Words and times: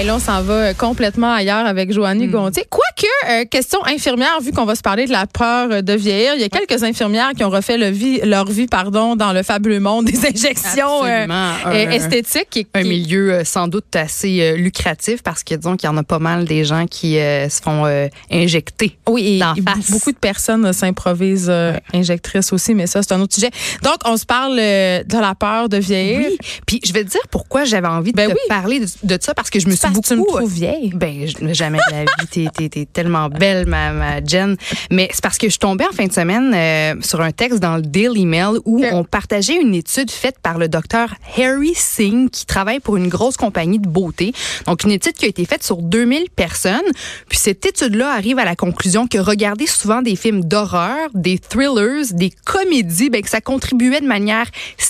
Et 0.00 0.04
là, 0.04 0.14
on 0.14 0.20
s'en 0.20 0.42
va 0.42 0.74
complètement 0.74 1.32
ailleurs 1.32 1.66
avec 1.66 1.92
Joannie 1.92 2.28
Gontier. 2.28 2.64
Quoique, 2.98 3.42
euh, 3.42 3.44
question 3.44 3.78
infirmière, 3.86 4.40
vu 4.42 4.50
qu'on 4.52 4.64
va 4.64 4.74
se 4.74 4.82
parler 4.82 5.06
de 5.06 5.12
la 5.12 5.26
peur 5.26 5.82
de 5.82 5.92
vieillir, 5.92 6.32
il 6.34 6.40
y 6.40 6.44
a 6.44 6.48
quelques 6.48 6.82
infirmières 6.82 7.30
qui 7.36 7.44
ont 7.44 7.50
refait 7.50 7.76
le 7.78 7.90
vie, 7.90 8.18
leur 8.24 8.46
vie 8.50 8.66
pardon, 8.66 9.14
dans 9.14 9.32
le 9.32 9.42
fabuleux 9.42 9.78
monde 9.80 10.06
des 10.06 10.18
injections 10.26 11.04
euh, 11.04 11.26
euh, 11.26 11.26
Un- 11.64 11.90
esthétiques. 11.90 12.48
qui- 12.50 12.66
un 12.74 12.82
qui- 12.82 12.88
milieu 12.88 13.32
euh, 13.34 13.44
sans 13.44 13.68
doute 13.68 13.94
assez 13.94 14.40
euh, 14.40 14.56
lucratif 14.56 15.22
parce 15.22 15.44
que 15.44 15.54
disons 15.54 15.76
qu'il 15.76 15.88
y 15.88 15.92
en 15.92 15.96
a 15.96 16.02
pas 16.02 16.18
mal 16.18 16.44
des 16.44 16.64
gens 16.64 16.86
qui 16.86 17.14
se 17.14 17.62
font 17.62 17.84
injecter. 18.30 18.96
Oui, 19.08 19.40
et 19.56 19.62
face. 19.62 19.90
beaucoup 19.90 20.12
de 20.12 20.16
personnes 20.18 20.72
s'improvisent 20.72 21.52
injectrices 21.94 22.52
aussi, 22.52 22.74
mais 22.74 22.86
ça, 22.86 23.02
c'est 23.02 23.12
un 23.12 23.20
autre 23.20 23.34
sujet. 23.34 23.50
Donc, 23.82 23.96
on 24.04 24.16
se 24.16 24.26
parle 24.26 24.56
de 24.56 25.20
la 25.20 25.34
peur 25.34 25.68
de 25.68 25.76
vieillir. 25.76 26.28
Oui. 26.30 26.38
Puis 26.66 26.80
je 26.84 26.92
vais 26.92 27.04
te 27.04 27.10
dire 27.10 27.20
pourquoi 27.30 27.64
j'avais 27.64 27.86
envie 27.88 28.12
de 28.12 28.16
Ben 28.16 28.28
te 28.28 28.32
oui. 28.32 28.38
parler 28.48 28.80
de, 28.80 28.86
de 29.04 29.18
ça 29.22 29.34
parce 29.34 29.50
que 29.50 29.60
je 29.60 29.66
me 29.66 29.72
suis 29.72 29.80
Parce 29.80 29.94
que 29.94 30.00
tu 30.06 30.14
me 30.14 30.18
beaucoup 30.20 30.38
trouves 30.38 30.52
vieille. 30.52 30.90
Ben, 30.94 31.26
jamais 31.52 31.78
de 31.88 31.92
la 31.92 32.00
vie. 32.02 32.26
T'es, 32.30 32.46
t'es, 32.54 32.68
t'es 32.68 32.87
tellement 32.92 33.28
belle, 33.28 33.66
ma, 33.66 33.92
ma 33.92 34.24
Jen. 34.24 34.56
Mais 34.90 35.08
c'est 35.12 35.22
parce 35.22 35.38
que 35.38 35.46
je 35.46 35.52
suis 35.52 35.58
tombée 35.58 35.84
en 35.86 35.92
fin 35.92 36.06
de 36.06 36.12
semaine 36.12 36.52
euh, 36.54 36.94
sur 37.02 37.20
un 37.20 37.30
texte 37.32 37.60
dans 37.60 37.76
le 37.76 37.82
Daily 37.82 38.26
Mail 38.26 38.58
où 38.64 38.84
on 38.92 39.04
partageait 39.04 39.60
une 39.60 39.74
étude 39.74 40.10
faite 40.10 40.36
par 40.42 40.58
le 40.58 40.68
docteur 40.68 41.14
Harry 41.36 41.74
Singh 41.74 42.30
qui 42.30 42.46
travaille 42.46 42.80
pour 42.80 42.96
une 42.96 43.08
grosse 43.08 43.36
compagnie 43.36 43.78
de 43.78 43.88
beauté. 43.88 44.32
Donc, 44.66 44.84
une 44.84 44.90
étude 44.92 45.12
qui 45.12 45.24
a 45.24 45.28
été 45.28 45.44
faite 45.44 45.62
sur 45.62 45.78
2000 45.82 46.30
personnes. 46.34 46.80
Puis 47.28 47.38
cette 47.38 47.64
étude-là 47.66 48.10
arrive 48.12 48.38
à 48.38 48.44
la 48.44 48.56
conclusion 48.56 49.06
que 49.06 49.18
regarder 49.18 49.66
souvent 49.66 50.02
des 50.02 50.16
films 50.16 50.44
d'horreur, 50.44 51.08
des 51.14 51.38
thrillers, 51.38 52.12
des 52.12 52.30
comédies, 52.44 53.10
ben, 53.10 53.22
que 53.22 53.28
ça 53.30 53.40
contribuait 53.40 54.00
de 54.00 54.06
manière 54.06 54.46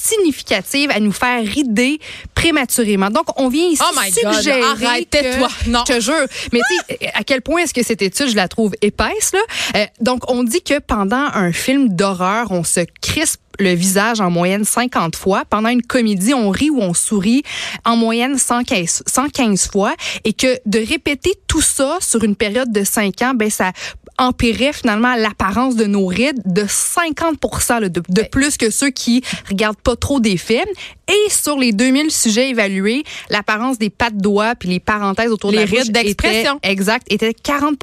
significative 0.08 0.90
à 0.90 1.00
nous 1.00 1.12
faire 1.12 1.42
rider 1.44 1.98
prématurément. 2.34 3.10
Donc, 3.10 3.26
on 3.40 3.48
vient 3.48 3.66
ici 3.66 3.82
Oh 3.84 3.94
my 4.00 4.10
God, 4.10 4.34
suggérer 4.34 4.62
arrête, 4.62 5.10
que- 5.10 5.18
tais-toi. 5.18 5.48
Non. 5.66 5.84
je 5.86 5.94
te 5.94 6.00
jure. 6.00 6.26
Mais 6.52 6.60
tu 6.68 6.96
sais, 6.96 7.10
à 7.14 7.24
quel 7.24 7.42
point 7.42 7.62
est-ce 7.62 7.74
que 7.74 7.82
cette 7.88 8.02
étude, 8.02 8.28
je 8.28 8.36
la 8.36 8.48
trouve 8.48 8.72
épaisse, 8.82 9.32
là? 9.32 9.40
Euh, 9.76 9.86
donc, 10.00 10.30
on 10.30 10.44
dit 10.44 10.62
que 10.62 10.78
pendant 10.78 11.26
un 11.32 11.52
film 11.52 11.88
d'horreur, 11.88 12.50
on 12.50 12.62
se 12.62 12.80
crispe 13.00 13.40
le 13.58 13.72
visage 13.72 14.20
en 14.20 14.30
moyenne 14.30 14.64
50 14.64 15.16
fois. 15.16 15.44
Pendant 15.48 15.70
une 15.70 15.82
comédie, 15.82 16.34
on 16.34 16.50
rit 16.50 16.70
ou 16.70 16.80
on 16.80 16.94
sourit 16.94 17.42
en 17.84 17.96
moyenne 17.96 18.38
115, 18.38 19.02
115 19.06 19.68
fois. 19.70 19.94
Et 20.24 20.32
que 20.32 20.58
de 20.66 20.78
répéter 20.78 21.34
tout 21.46 21.62
ça 21.62 21.98
sur 22.00 22.22
une 22.24 22.36
période 22.36 22.70
de 22.70 22.84
5 22.84 23.22
ans, 23.22 23.32
ben, 23.34 23.50
ça 23.50 23.72
empirait 24.18 24.72
finalement 24.72 25.14
l'apparence 25.14 25.76
de 25.76 25.84
nos 25.84 26.06
rides 26.06 26.40
de 26.44 26.64
50 26.68 27.38
là, 27.80 27.88
de, 27.88 28.02
de 28.08 28.22
plus 28.22 28.56
que 28.56 28.70
ceux 28.70 28.90
qui 28.90 29.22
regardent 29.48 29.80
pas 29.80 29.96
trop 29.96 30.20
des 30.20 30.36
films. 30.36 30.64
Et 31.08 31.30
sur 31.30 31.58
les 31.58 31.72
2000 31.72 32.10
sujets 32.10 32.50
évalués, 32.50 33.04
l'apparence 33.30 33.78
des 33.78 33.90
pattes 33.90 34.18
doigts 34.18 34.54
puis 34.54 34.68
les 34.68 34.80
parenthèses 34.80 35.30
autour 35.30 35.50
Les 35.50 35.64
de 35.64 35.72
la 35.72 35.82
rides 35.82 35.92
d'expression. 35.92 36.58
Exact, 36.62 37.06
était 37.10 37.32
40 37.32 37.78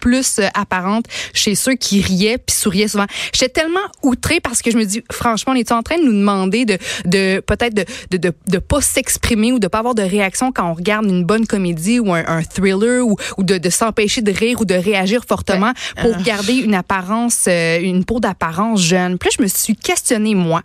plus 0.00 0.38
euh, 0.38 0.48
apparente 0.54 1.04
chez 1.34 1.54
ceux 1.54 1.74
qui 1.74 2.00
riaient 2.00 2.38
puis 2.38 2.54
souriaient 2.56 2.88
souvent. 2.88 3.06
J'étais 3.32 3.60
tellement 3.60 3.80
outrée 4.02 4.40
parce 4.40 4.62
que 4.62 4.70
je 4.70 4.76
me 4.76 4.84
dis 4.84 5.02
franchement, 5.12 5.52
on 5.52 5.56
est 5.56 5.72
en 5.72 5.82
train 5.82 5.98
de 5.98 6.04
nous 6.04 6.12
demander 6.12 6.64
de 6.64 6.78
de 7.04 7.40
peut-être 7.40 7.74
de 7.74 7.84
de, 8.10 8.16
de 8.16 8.32
de 8.48 8.58
pas 8.58 8.80
s'exprimer 8.80 9.52
ou 9.52 9.58
de 9.58 9.66
pas 9.68 9.78
avoir 9.78 9.94
de 9.94 10.02
réaction 10.02 10.52
quand 10.52 10.70
on 10.70 10.74
regarde 10.74 11.06
une 11.06 11.24
bonne 11.24 11.46
comédie 11.46 12.00
ou 12.00 12.12
un, 12.14 12.24
un 12.26 12.42
thriller 12.42 13.06
ou 13.06 13.16
ou 13.38 13.42
de, 13.42 13.58
de 13.58 13.70
s'empêcher 13.70 14.22
de 14.22 14.32
rire 14.32 14.60
ou 14.60 14.64
de 14.64 14.74
réagir 14.74 15.24
fortement 15.26 15.72
pour 16.00 16.16
garder 16.22 16.54
une 16.54 16.74
apparence 16.74 17.44
euh, 17.48 17.80
une 17.80 18.04
peau 18.04 18.20
d'apparence 18.20 18.80
jeune. 18.82 19.18
Puis 19.18 19.28
là, 19.30 19.36
je 19.38 19.42
me 19.42 19.48
suis 19.48 19.76
questionnée 19.76 20.34
moi 20.34 20.62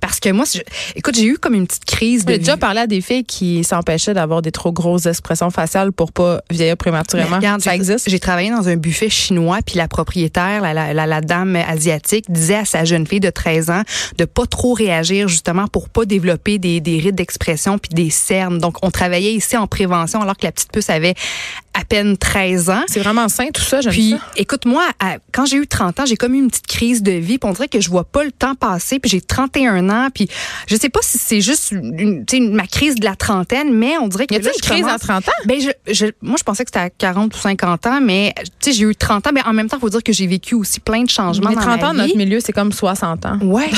parce 0.00 0.20
que 0.20 0.30
moi 0.30 0.44
je- 0.52 0.60
écoute, 0.94 1.14
j'ai 1.16 1.24
eu 1.26 1.38
comme 1.38 1.54
une 1.54 1.66
petite 1.66 1.84
crise 1.84 2.24
de 2.24 2.32
J'ai 2.32 2.38
déjà 2.38 2.56
parlé 2.56 2.80
à 2.80 2.86
des 2.86 3.00
filles 3.00 3.24
qui 3.24 3.64
s'empêchaient 3.64 4.14
d'avoir 4.14 4.42
des 4.42 4.52
trop 4.52 4.72
grosses 4.72 5.06
expressions 5.06 5.50
faciales 5.50 5.92
pour 5.92 6.12
pas 6.12 6.40
vieillir 6.50 6.76
prématurément. 6.76 7.30
Mais 7.30 7.36
regarde, 7.36 7.60
ça 7.62 7.74
existe? 7.74 8.08
J'ai 8.10 8.20
travaillé 8.20 8.50
dans 8.50 8.68
un 8.68 8.75
buffet 8.76 9.10
chinois, 9.10 9.58
puis 9.64 9.76
la 9.76 9.88
propriétaire, 9.88 10.62
la, 10.62 10.94
la, 10.94 11.20
dame 11.20 11.56
asiatique, 11.56 12.30
disait 12.30 12.56
à 12.56 12.64
sa 12.64 12.84
jeune 12.84 13.06
fille 13.06 13.20
de 13.20 13.30
13 13.30 13.70
ans 13.70 13.82
de 14.18 14.24
pas 14.24 14.46
trop 14.46 14.74
réagir 14.74 15.28
justement 15.28 15.66
pour 15.66 15.88
pas 15.88 16.04
développer 16.04 16.58
des, 16.58 16.80
des 16.80 16.98
rides 16.98 17.14
d'expression 17.14 17.78
puis 17.78 17.90
des 17.94 18.10
cernes. 18.10 18.58
Donc, 18.58 18.76
on 18.82 18.90
travaillait 18.90 19.32
ici 19.32 19.56
en 19.56 19.66
prévention 19.66 20.20
alors 20.20 20.36
que 20.36 20.46
la 20.46 20.52
petite 20.52 20.72
puce 20.72 20.90
avait 20.90 21.14
à 21.78 21.84
peine 21.84 22.16
13 22.16 22.70
ans. 22.70 22.82
C'est 22.86 23.00
vraiment 23.00 23.28
sain 23.28 23.48
tout 23.52 23.60
ça, 23.62 23.80
j'aime 23.80 23.92
Puis, 23.92 24.14
écoute-moi, 24.36 24.84
quand 25.32 25.44
j'ai 25.46 25.58
eu 25.58 25.66
30 25.66 26.00
ans, 26.00 26.06
j'ai 26.06 26.16
comme 26.16 26.34
eu 26.34 26.38
une 26.38 26.48
petite 26.48 26.66
crise 26.66 27.02
de 27.02 27.12
vie. 27.12 27.38
Puis 27.38 27.48
on 27.48 27.52
dirait 27.52 27.68
que 27.68 27.80
je 27.80 27.90
vois 27.90 28.04
pas 28.04 28.24
le 28.24 28.32
temps 28.32 28.54
passer. 28.54 28.98
Puis 28.98 29.10
j'ai 29.10 29.20
31 29.20 29.88
ans. 29.90 30.08
Puis 30.14 30.28
je 30.66 30.76
sais 30.76 30.88
pas 30.88 31.00
si 31.02 31.18
c'est 31.18 31.40
juste 31.40 31.72
une, 31.72 32.24
tu 32.24 32.36
sais, 32.38 32.42
ma 32.50 32.66
crise 32.66 32.94
de 32.94 33.04
la 33.04 33.14
trentaine, 33.16 33.72
mais 33.74 33.98
on 33.98 34.08
dirait 34.08 34.26
que 34.26 34.34
Y 34.34 34.38
a-t-il 34.38 34.46
là, 34.46 34.52
une 34.56 34.62
je 34.64 34.68
crise 34.70 34.82
commence- 34.84 34.94
à 34.94 35.20
30 35.20 35.28
ans? 35.28 35.32
ben 35.44 35.60
je, 35.60 35.92
je, 35.92 36.06
moi, 36.22 36.36
je 36.38 36.44
pensais 36.44 36.64
que 36.64 36.70
c'était 36.70 36.80
à 36.86 36.90
40 36.90 37.34
ou 37.34 37.38
50 37.38 37.86
ans, 37.86 38.00
mais 38.00 38.32
tu 38.38 38.44
sais, 38.60 38.72
j'ai 38.72 38.84
eu 38.84 38.94
30 38.96 39.26
ans. 39.26 39.30
Mais 39.34 39.42
en 39.44 39.52
même 39.52 39.68
temps, 39.68 39.76
il 39.76 39.80
faut 39.80 39.90
dire 39.90 40.02
que 40.02 40.12
j'ai 40.12 40.26
vécu 40.26 40.54
aussi 40.54 40.80
plein 40.80 41.02
de 41.02 41.10
changements 41.10 41.50
Mais 41.50 41.56
dans 41.56 41.60
30 41.62 41.80
ma 41.82 41.88
ans, 41.88 41.92
vie. 41.92 41.98
notre 41.98 42.16
milieu, 42.16 42.40
c'est 42.40 42.52
comme 42.52 42.72
60 42.72 43.26
ans. 43.26 43.38
Ouais. 43.42 43.70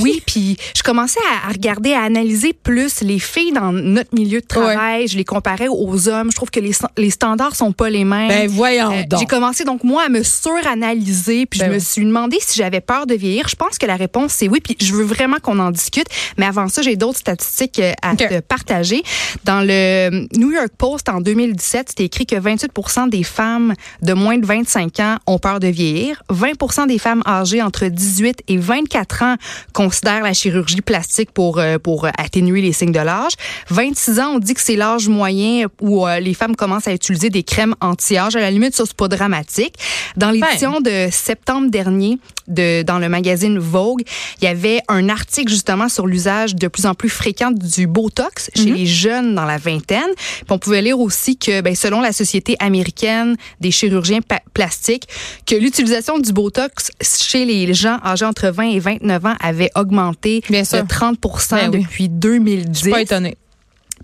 Oui, 0.00 0.22
puis 0.26 0.56
je 0.76 0.82
commençais 0.82 1.20
à, 1.44 1.48
à 1.48 1.52
regarder, 1.52 1.92
à 1.92 2.02
analyser 2.02 2.52
plus 2.52 3.02
les 3.02 3.18
filles 3.18 3.52
dans 3.52 3.70
notre 3.72 4.14
milieu 4.14 4.40
de 4.40 4.46
travail. 4.46 5.06
Je 5.06 5.16
les 5.16 5.24
comparais 5.24 5.68
aux 5.68 6.08
hommes. 6.08 6.30
Je 6.30 6.36
trouve 6.36 6.50
que 6.50 6.60
les, 6.60 6.72
les 6.96 7.10
standards 7.10 7.35
sont 7.54 7.72
pas 7.72 7.90
les 7.90 8.04
mêmes. 8.04 8.28
Ben 8.28 8.48
voyons 8.48 8.92
Euh, 8.92 9.02
donc. 9.08 9.20
J'ai 9.20 9.26
commencé 9.26 9.64
donc 9.64 9.84
moi 9.84 10.04
à 10.06 10.08
me 10.08 10.22
suranalyser, 10.22 11.46
puis 11.46 11.60
Ben 11.60 11.66
je 11.66 11.70
me 11.70 11.76
oui. 11.76 11.80
suis 11.84 12.04
demandé 12.04 12.38
si 12.40 12.56
j'avais 12.58 12.80
peur 12.80 13.06
de 13.06 13.14
vieillir. 13.14 13.48
Je 13.48 13.56
pense 13.56 13.78
que 13.78 13.86
la 13.86 13.96
réponse 13.96 14.32
c'est 14.32 14.48
oui, 14.48 14.60
puis 14.60 14.76
je 14.80 14.92
veux 14.94 15.04
vraiment 15.04 15.36
qu'on 15.42 15.58
en 15.58 15.70
discute. 15.70 16.06
Mais 16.36 16.46
avant 16.46 16.68
ça, 16.68 16.82
j'ai 16.82 16.96
d'autres 16.96 17.18
statistiques 17.18 17.78
euh, 17.78 17.92
à 18.02 18.16
te 18.16 18.40
partager. 18.40 19.02
Dans 19.44 19.60
le 19.66 20.26
New 20.36 20.50
York 20.52 20.70
Post 20.76 21.08
en 21.08 21.20
2017, 21.20 21.88
c'était 21.90 22.04
écrit 22.04 22.26
que 22.26 22.36
28% 22.36 23.08
des 23.08 23.22
femmes 23.22 23.74
de 24.02 24.12
moins 24.12 24.38
de 24.38 24.46
25 24.46 25.00
ans 25.00 25.16
ont 25.26 25.38
peur 25.38 25.60
de 25.60 25.68
vieillir. 25.68 26.22
20% 26.32 26.86
des 26.88 26.98
femmes 26.98 27.22
âgées 27.26 27.62
entre 27.62 27.86
18 27.86 28.42
et 28.48 28.56
24 28.58 29.22
ans 29.22 29.36
considèrent 29.72 30.22
la 30.22 30.32
chirurgie 30.32 30.80
plastique 30.80 31.30
pour 31.32 31.58
euh, 31.58 31.78
pour 31.78 32.06
atténuer 32.18 32.60
les 32.60 32.72
signes 32.72 32.92
de 32.92 33.00
l'âge. 33.00 33.32
26 33.70 34.20
ans, 34.20 34.30
on 34.34 34.38
dit 34.38 34.54
que 34.54 34.60
c'est 34.60 34.76
l'âge 34.76 35.08
moyen 35.08 35.66
où 35.80 36.06
euh, 36.06 36.20
les 36.20 36.34
femmes 36.34 36.56
commencent 36.56 36.88
à 36.88 36.92
utiliser 36.92 37.25
des 37.30 37.42
crèmes 37.42 37.74
anti-âge. 37.80 38.36
À 38.36 38.40
la 38.40 38.50
limite, 38.50 38.74
ça 38.74 38.84
c'est 38.86 38.96
pas 38.96 39.08
dramatique. 39.08 39.74
Dans 40.16 40.30
l'édition 40.30 40.80
de 40.80 41.08
septembre 41.10 41.70
dernier 41.70 42.18
de 42.48 42.82
dans 42.82 42.98
le 42.98 43.08
magazine 43.08 43.58
Vogue, 43.58 44.02
il 44.40 44.44
y 44.44 44.48
avait 44.48 44.80
un 44.88 45.08
article 45.08 45.50
justement 45.50 45.88
sur 45.88 46.06
l'usage 46.06 46.54
de 46.54 46.68
plus 46.68 46.86
en 46.86 46.94
plus 46.94 47.08
fréquent 47.08 47.50
du 47.50 47.86
Botox 47.86 48.50
chez 48.54 48.70
les 48.70 48.86
jeunes 48.86 49.34
dans 49.34 49.44
la 49.44 49.58
vingtaine. 49.58 50.10
Puis 50.16 50.44
on 50.50 50.58
pouvait 50.58 50.82
lire 50.82 51.00
aussi 51.00 51.36
que 51.36 51.60
ben, 51.60 51.74
selon 51.74 52.00
la 52.00 52.12
Société 52.12 52.56
américaine 52.60 53.36
des 53.60 53.70
chirurgiens 53.70 54.20
plastiques, 54.54 55.08
que 55.44 55.54
l'utilisation 55.54 56.18
du 56.18 56.32
Botox 56.32 56.90
chez 57.02 57.44
les 57.44 57.74
gens 57.74 57.98
âgés 58.04 58.24
entre 58.24 58.48
20 58.48 58.70
et 58.70 58.78
29 58.78 59.26
ans 59.26 59.34
avait 59.40 59.70
augmenté 59.74 60.42
Bien 60.48 60.62
de 60.62 60.66
sûr. 60.66 60.86
30 60.86 61.18
Ben 61.50 61.70
oui. 61.72 61.80
depuis 61.80 62.08
2010. 62.08 62.68
Je 62.72 62.78
suis 62.78 62.90
pas 62.90 63.00
étonnée. 63.02 63.36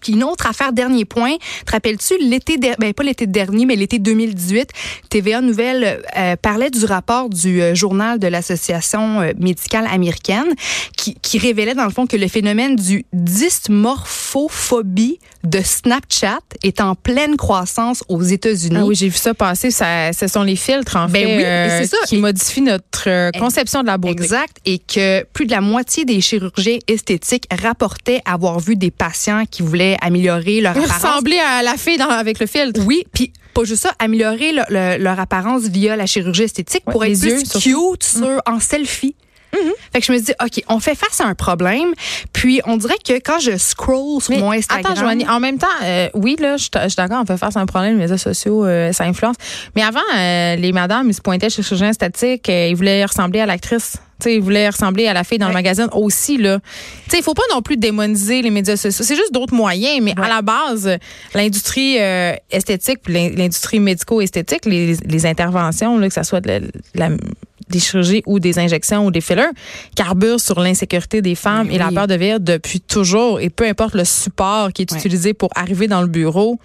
Puis 0.02 0.12
une 0.12 0.24
autre 0.24 0.46
affaire, 0.46 0.72
dernier 0.72 1.04
point. 1.04 1.36
Te 1.66 1.72
rappelles-tu, 1.72 2.14
l'été, 2.18 2.58
der- 2.58 2.76
ben 2.78 2.92
pas 2.92 3.02
l'été 3.04 3.26
dernier, 3.26 3.64
mais 3.66 3.76
l'été 3.76 3.98
2018, 3.98 4.68
TVA 5.08 5.40
Nouvelle 5.40 6.02
euh, 6.18 6.36
parlait 6.36 6.70
du 6.70 6.84
rapport 6.84 7.28
du 7.28 7.62
euh, 7.62 7.74
journal 7.74 8.18
de 8.18 8.26
l'Association 8.26 9.20
euh, 9.20 9.32
médicale 9.38 9.86
américaine 9.90 10.52
qui, 10.96 11.14
qui 11.22 11.38
révélait 11.38 11.74
dans 11.74 11.84
le 11.84 11.90
fond 11.90 12.06
que 12.06 12.16
le 12.16 12.28
phénomène 12.28 12.76
du 12.76 13.04
dysmorphophobie 14.02 15.18
de 15.44 15.60
Snapchat 15.62 16.38
est 16.62 16.80
en 16.80 16.94
pleine 16.94 17.36
croissance 17.36 18.04
aux 18.08 18.22
États-Unis. 18.22 18.76
Ah 18.78 18.84
oui, 18.84 18.94
j'ai 18.94 19.08
vu 19.08 19.16
ça 19.16 19.34
passer. 19.34 19.70
Ça, 19.70 20.12
ce 20.12 20.26
sont 20.28 20.42
les 20.42 20.56
filtres, 20.56 20.96
en 20.96 21.06
Ben 21.06 21.26
fait, 21.26 21.36
oui, 21.36 21.44
euh, 21.44 21.84
ça. 21.86 21.96
qui 22.06 22.16
Et- 22.16 22.20
modifient 22.20 22.60
notre 22.62 23.08
euh, 23.08 23.30
conception 23.38 23.82
de 23.82 23.86
la 23.86 23.98
beauté. 23.98 24.22
Exact. 24.22 24.56
Et 24.64 24.78
que 24.78 25.24
plus 25.32 25.46
de 25.46 25.50
la 25.52 25.60
moitié 25.60 26.04
des 26.04 26.20
chirurgiens 26.20 26.78
esthétiques 26.88 27.44
rapportaient 27.50 28.20
avoir 28.24 28.60
vu 28.60 28.76
des 28.76 28.90
patients 28.90 29.44
qui 29.50 29.62
voulaient 29.62 29.91
améliorer 30.00 30.60
leur 30.60 30.72
apparence. 30.76 31.02
Ressembler 31.02 31.38
à 31.38 31.62
la 31.62 31.76
fille 31.76 31.98
dans- 31.98 32.08
avec 32.08 32.38
le 32.38 32.46
filtre. 32.46 32.80
Oui, 32.86 33.04
puis 33.12 33.32
pas 33.54 33.64
juste 33.64 33.82
ça, 33.82 33.92
améliorer 33.98 34.52
le- 34.52 34.62
le- 34.70 35.02
leur 35.02 35.20
apparence 35.20 35.62
via 35.64 35.96
la 35.96 36.06
chirurgie 36.06 36.44
esthétique 36.44 36.84
pour 36.84 37.04
être 37.04 37.10
les 37.10 37.18
plus 37.18 37.30
yeux, 37.66 37.90
cute 37.90 38.02
sur, 38.04 38.40
en 38.46 38.60
selfie. 38.60 39.14
Fait 39.92 40.00
que 40.00 40.06
je 40.06 40.12
me 40.12 40.18
dis, 40.18 40.32
OK, 40.42 40.62
on 40.68 40.80
fait 40.80 40.94
face 40.94 41.20
à 41.20 41.26
un 41.26 41.34
problème. 41.34 41.92
Puis, 42.32 42.60
on 42.64 42.76
dirait 42.76 42.96
que 43.06 43.12
quand 43.14 43.38
je 43.38 43.56
scroll 43.58 44.20
sur 44.22 44.32
Mais 44.32 44.40
mon 44.40 44.52
Instagram. 44.52 44.92
Attends, 44.92 45.00
Joanie, 45.00 45.28
en 45.28 45.40
même 45.40 45.58
temps, 45.58 45.66
euh, 45.84 46.08
oui, 46.14 46.36
là, 46.40 46.56
je 46.56 46.62
suis 46.62 46.70
je 46.74 46.88
suis 46.88 46.96
d'accord, 46.96 47.18
on 47.22 47.26
fait 47.26 47.36
face 47.36 47.56
à 47.56 47.60
un 47.60 47.66
problème, 47.66 47.94
les 47.94 48.00
médias 48.00 48.16
sociaux, 48.18 48.64
euh, 48.64 48.92
ça 48.92 49.04
influence. 49.04 49.36
Mais 49.76 49.82
avant, 49.82 50.00
euh, 50.16 50.56
les 50.56 50.72
madames, 50.72 51.08
ils 51.08 51.14
se 51.14 51.20
pointaient 51.20 51.50
chez 51.50 51.62
le 51.62 51.66
chirurgien 51.66 51.90
esthétique, 51.90 52.48
euh, 52.48 52.68
ils 52.70 52.76
voulaient 52.76 53.04
ressembler 53.04 53.40
à 53.40 53.46
l'actrice. 53.46 53.98
Tu 54.20 54.24
sais, 54.28 54.34
ils 54.36 54.40
voulaient 54.40 54.68
ressembler 54.68 55.08
à 55.08 55.12
la 55.14 55.24
fille 55.24 55.38
dans 55.38 55.48
le 55.48 55.52
magazine 55.54 55.88
aussi, 55.92 56.38
là. 56.38 56.58
Tu 57.04 57.10
sais, 57.10 57.18
il 57.18 57.22
faut 57.24 57.34
pas 57.34 57.42
non 57.52 57.60
plus 57.60 57.76
démoniser 57.76 58.40
les 58.40 58.50
médias 58.50 58.76
sociaux. 58.76 59.04
C'est 59.04 59.16
juste 59.16 59.32
d'autres 59.32 59.54
moyens, 59.54 60.00
mais 60.00 60.14
à 60.16 60.28
la 60.28 60.42
base, 60.42 60.96
l'industrie 61.34 61.96
euh, 62.00 62.34
esthétique 62.50 63.00
l'industrie 63.08 63.80
médico-esthétique, 63.80 64.64
les, 64.64 64.94
les 65.04 65.26
interventions, 65.26 65.98
là, 65.98 66.08
que 66.08 66.14
ce 66.14 66.22
soit 66.22 66.40
de 66.40 66.48
la, 66.48 67.08
la- 67.08 67.16
des 67.72 67.80
chirurgies 67.80 68.22
ou 68.26 68.38
des 68.38 68.58
injections 68.60 69.04
ou 69.06 69.10
des 69.10 69.20
fillers, 69.20 69.50
carburent 69.96 70.40
sur 70.40 70.60
l'insécurité 70.60 71.20
des 71.22 71.34
femmes 71.34 71.68
et 71.70 71.78
la 71.78 71.90
peur 71.90 72.06
de 72.06 72.14
vieillir 72.14 72.38
depuis 72.40 72.80
toujours. 72.80 73.40
Et 73.40 73.50
peu 73.50 73.66
importe 73.66 73.94
le 73.94 74.04
support 74.04 74.72
qui 74.72 74.82
est 74.82 74.92
utilisé 74.92 75.34
pour 75.34 75.50
arriver 75.56 75.88
dans 75.88 76.00
le 76.02 76.06
bureau, 76.08 76.60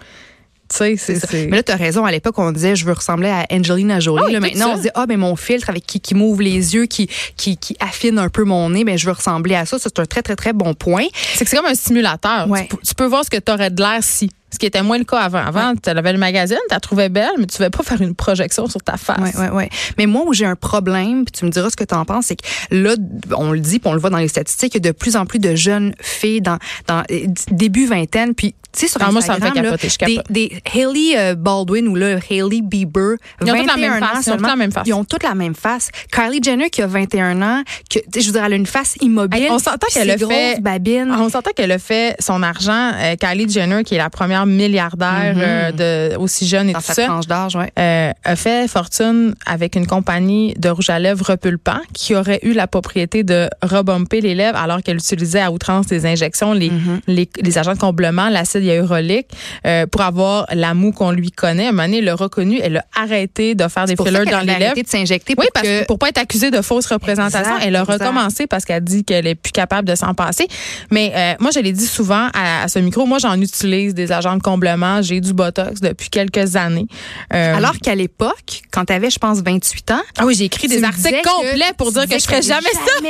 tu 0.69 0.75
sais, 0.79 0.95
c'est 0.97 1.15
ça. 1.17 1.27
Mais 1.31 1.55
là, 1.57 1.63
tu 1.63 1.71
as 1.71 1.77
raison. 1.77 2.03
À 2.03 2.11
l'époque, 2.11 2.37
on 2.39 2.51
disait, 2.51 2.75
je 2.75 2.83
veux 2.85 2.91
ressembler 2.91 3.29
à 3.29 3.45
Angelina 3.49 4.01
Jolie. 4.01 4.21
Ah 4.27 4.31
Là, 4.33 4.39
maintenant, 4.41 4.73
ça. 4.73 4.75
on 4.77 4.81
dit, 4.81 4.89
ah, 4.95 5.05
ben 5.05 5.17
mon 5.17 5.37
filtre 5.37 5.69
avec 5.69 5.85
qui, 5.87 6.01
qui 6.01 6.13
m'ouvre 6.13 6.41
les 6.41 6.75
yeux, 6.75 6.87
qui, 6.87 7.07
qui, 7.37 7.55
qui 7.55 7.77
affine 7.79 8.19
un 8.19 8.27
peu 8.27 8.43
mon 8.43 8.69
nez, 8.71 8.83
ben 8.83 8.97
je 8.97 9.05
veux 9.05 9.13
ressembler 9.13 9.55
à 9.55 9.65
ça. 9.65 9.79
Ça, 9.79 9.83
C'est 9.87 9.99
un 10.01 10.05
très, 10.05 10.21
très, 10.21 10.35
très 10.35 10.51
bon 10.51 10.73
point. 10.73 11.05
C'est 11.35 11.45
que 11.45 11.49
c'est 11.49 11.55
comme 11.55 11.67
un 11.67 11.73
simulateur. 11.73 12.49
Ouais. 12.49 12.63
Tu, 12.69 12.75
peux- 12.75 12.81
tu 12.85 12.95
peux 12.95 13.05
voir 13.05 13.23
ce 13.23 13.29
que 13.29 13.37
tu 13.37 13.49
aurais 13.49 13.69
de 13.69 13.81
l'air 13.81 13.99
si. 14.01 14.29
Ce 14.51 14.59
qui 14.59 14.65
était 14.65 14.81
moins 14.81 14.97
le 14.97 15.03
cas 15.03 15.19
avant. 15.19 15.45
Avant, 15.45 15.73
tu 15.75 15.89
avais 15.89 16.13
le 16.13 16.19
magazine, 16.19 16.57
tu 16.69 16.73
la 16.73 16.79
trouvais 16.79 17.09
belle, 17.09 17.31
mais 17.37 17.47
tu 17.47 17.61
ne 17.61 17.67
pas 17.67 17.83
faire 17.83 18.01
une 18.01 18.15
projection 18.15 18.67
sur 18.67 18.81
ta 18.81 18.95
face. 18.95 19.19
Ouais, 19.19 19.41
ouais, 19.41 19.49
ouais. 19.49 19.69
Mais 19.97 20.05
moi, 20.05 20.23
où 20.25 20.33
j'ai 20.33 20.45
un 20.45 20.55
problème, 20.55 21.25
puis 21.25 21.33
tu 21.33 21.45
me 21.45 21.49
diras 21.49 21.69
ce 21.69 21.75
que 21.75 21.83
tu 21.83 21.93
en 21.93 22.05
penses, 22.05 22.27
c'est 22.27 22.37
que 22.37 22.47
là, 22.71 22.95
on 23.35 23.51
le 23.51 23.59
dit, 23.59 23.79
puis 23.79 23.89
on 23.89 23.93
le 23.93 23.99
voit 23.99 24.09
dans 24.09 24.17
les 24.17 24.29
statistiques, 24.29 24.75
il 24.75 24.85
y 24.85 24.87
a 24.87 24.91
de 24.91 24.97
plus 24.97 25.17
en 25.17 25.25
plus 25.25 25.39
de 25.39 25.53
jeunes 25.55 25.93
filles 25.99 26.41
dans, 26.41 26.57
dans 26.87 27.03
euh, 27.11 27.27
début 27.51 27.87
vingtaine, 27.87 28.33
puis 28.35 28.55
sais, 28.81 28.87
sur 28.87 29.01
Ah, 29.01 29.11
moi, 29.11 29.21
ça 29.21 29.33
me 29.33 29.37
Instagram, 29.37 29.53
fait 29.55 29.61
là, 29.61 29.77
capoter, 29.77 29.89
je 29.89 29.97
des, 30.05 30.15
capote. 30.15 30.31
des 30.31 30.61
Hailey 30.73 31.17
euh, 31.17 31.35
Baldwin 31.35 31.87
ou 31.87 31.95
là, 31.95 32.17
Hailey 32.29 32.61
Bieber, 32.61 33.15
Ils 33.41 33.51
ont 33.51 33.55
toutes 33.55 33.67
la 33.67 33.73
21 33.73 33.77
même 33.77 34.03
ans 34.03 34.07
face, 34.07 34.25
ils 34.27 34.31
ont 34.33 34.37
la 34.37 34.55
même 34.55 34.71
face. 34.71 34.83
Ils 34.87 34.93
ont 34.93 35.03
toutes 35.05 35.23
la 35.23 35.35
même 35.35 35.55
face. 35.55 35.89
Kylie 36.11 36.41
Jenner 36.43 36.69
qui 36.69 36.81
a 36.81 36.87
21 36.87 37.41
ans, 37.41 37.63
que, 37.89 37.99
je 38.19 38.31
dire, 38.31 38.43
elle 38.43 38.53
a 38.53 38.55
une 38.55 38.65
face 38.65 38.95
immobile. 39.01 39.41
Hey, 39.43 39.49
on 39.51 39.59
s'entend 39.59 39.87
qu'elle 39.93 40.11
a 40.11 40.17
fait-. 40.17 40.59
Ah, 40.65 41.17
On 41.19 41.29
s'entend 41.29 41.51
qu'elle 41.55 41.71
a 41.71 41.79
fait 41.79 42.15
son 42.19 42.43
argent. 42.43 42.91
euh, 42.95 43.15
Kylie 43.15 43.49
Jenner, 43.49 43.83
qui 43.83 43.95
est 43.95 43.99
la 43.99 44.09
première 44.09 44.45
milliardaire 44.45 45.35
euh, 45.37 46.11
de, 46.11 46.17
aussi 46.17 46.47
jeune 46.47 46.69
et 46.69 46.73
dans 46.73 46.79
tout 46.79 46.85
sa 46.85 46.93
ça, 46.93 47.05
tranche 47.05 47.27
d'âge, 47.27 47.55
ouais. 47.55 47.71
euh, 47.79 48.11
a 48.23 48.35
fait 48.35 48.67
fortune 48.67 49.33
avec 49.45 49.75
une 49.75 49.87
compagnie 49.87 50.53
de 50.57 50.69
rouge 50.69 50.89
à 50.89 50.99
lèvres 50.99 51.25
repulpant 51.31 51.79
qui 51.93 52.15
aurait 52.15 52.39
eu 52.43 52.53
la 52.53 52.67
propriété 52.67 53.23
de 53.23 53.49
rebumper 53.61 54.21
les 54.21 54.35
lèvres 54.35 54.57
alors 54.57 54.81
qu'elle 54.81 54.97
utilisait 54.97 55.41
à 55.41 55.51
outrance 55.51 55.87
des 55.87 56.05
injections, 56.05 56.53
les, 56.53 56.67
Mm-hmm. 56.67 56.99
les, 57.07 57.29
les 57.41 57.57
agents 57.57 57.73
de 57.73 57.79
comblement, 57.79 58.27
l'acide 58.29 58.61
hyaluronique, 58.67 59.27
euh, 59.65 59.85
pour 59.87 60.01
avoir 60.01 60.45
la 60.53 60.73
moue 60.73 60.91
qu'on 60.91 61.11
lui 61.11 61.31
connaît. 61.31 61.65
À 61.65 61.69
un 61.69 61.71
moment 61.71 61.83
donné, 61.83 61.97
elle 61.99 62.05
l'a 62.05 62.15
reconnu, 62.15 62.59
elle 62.61 62.77
a 62.77 62.85
arrêté 62.95 63.55
de 63.55 63.67
faire 63.67 63.85
des 63.85 63.95
fillers 63.95 64.25
dans 64.25 64.39
les 64.41 64.45
lèvres. 64.45 64.65
arrêté 64.65 64.83
de 64.83 64.87
s'injecter 64.89 65.35
Oui, 65.37 65.45
pour 65.45 65.51
parce 65.53 65.67
que 65.67 65.85
pour 65.85 65.99
pas 65.99 66.09
être 66.09 66.17
accusée 66.19 66.51
de 66.51 66.61
fausse 66.61 66.85
représentation, 66.87 67.55
Exact, 67.55 67.65
elle 67.67 67.75
a 67.75 67.81
exact. 67.81 67.93
recommencé 68.03 68.47
parce 68.47 68.65
qu'elle 68.65 68.83
dit 68.83 69.03
qu'elle 69.03 69.27
est 69.27 69.35
plus 69.35 69.51
capable 69.51 69.87
de 69.87 69.95
s'en 69.95 70.13
passer. 70.13 70.47
Mais 70.91 71.11
euh, 71.15 71.33
moi, 71.39 71.51
je 71.53 71.59
l'ai 71.59 71.71
dit 71.73 71.85
souvent 71.85 72.27
à, 72.33 72.63
à 72.63 72.67
ce 72.67 72.79
micro, 72.79 73.05
moi 73.05 73.17
j'en 73.19 73.39
utilise 73.39 73.93
des 73.93 74.11
agents 74.11 74.35
de 74.37 74.41
comblement, 74.41 75.01
j'ai 75.01 75.21
du 75.21 75.33
botox 75.33 75.81
depuis 75.81 76.09
quelques 76.09 76.55
années. 76.55 76.87
Euh, 77.33 77.55
alors 77.55 77.77
qu'à 77.77 77.95
l'époque, 77.95 78.61
quand 78.71 78.85
tu 78.85 78.93
avais, 78.93 79.09
je 79.09 79.19
pense, 79.19 79.39
28 79.41 79.91
ans, 79.91 80.01
ah 80.17 80.25
oui, 80.25 80.35
j'ai 80.35 80.45
écrit 80.45 80.67
des 80.67 80.83
articles 80.83 81.21
complets 81.23 81.73
pour 81.77 81.91
dire 81.91 82.07
que 82.07 82.17
je 82.19 82.23
ferais 82.23 82.41
jamais 82.41 82.71
ça. 82.73 83.01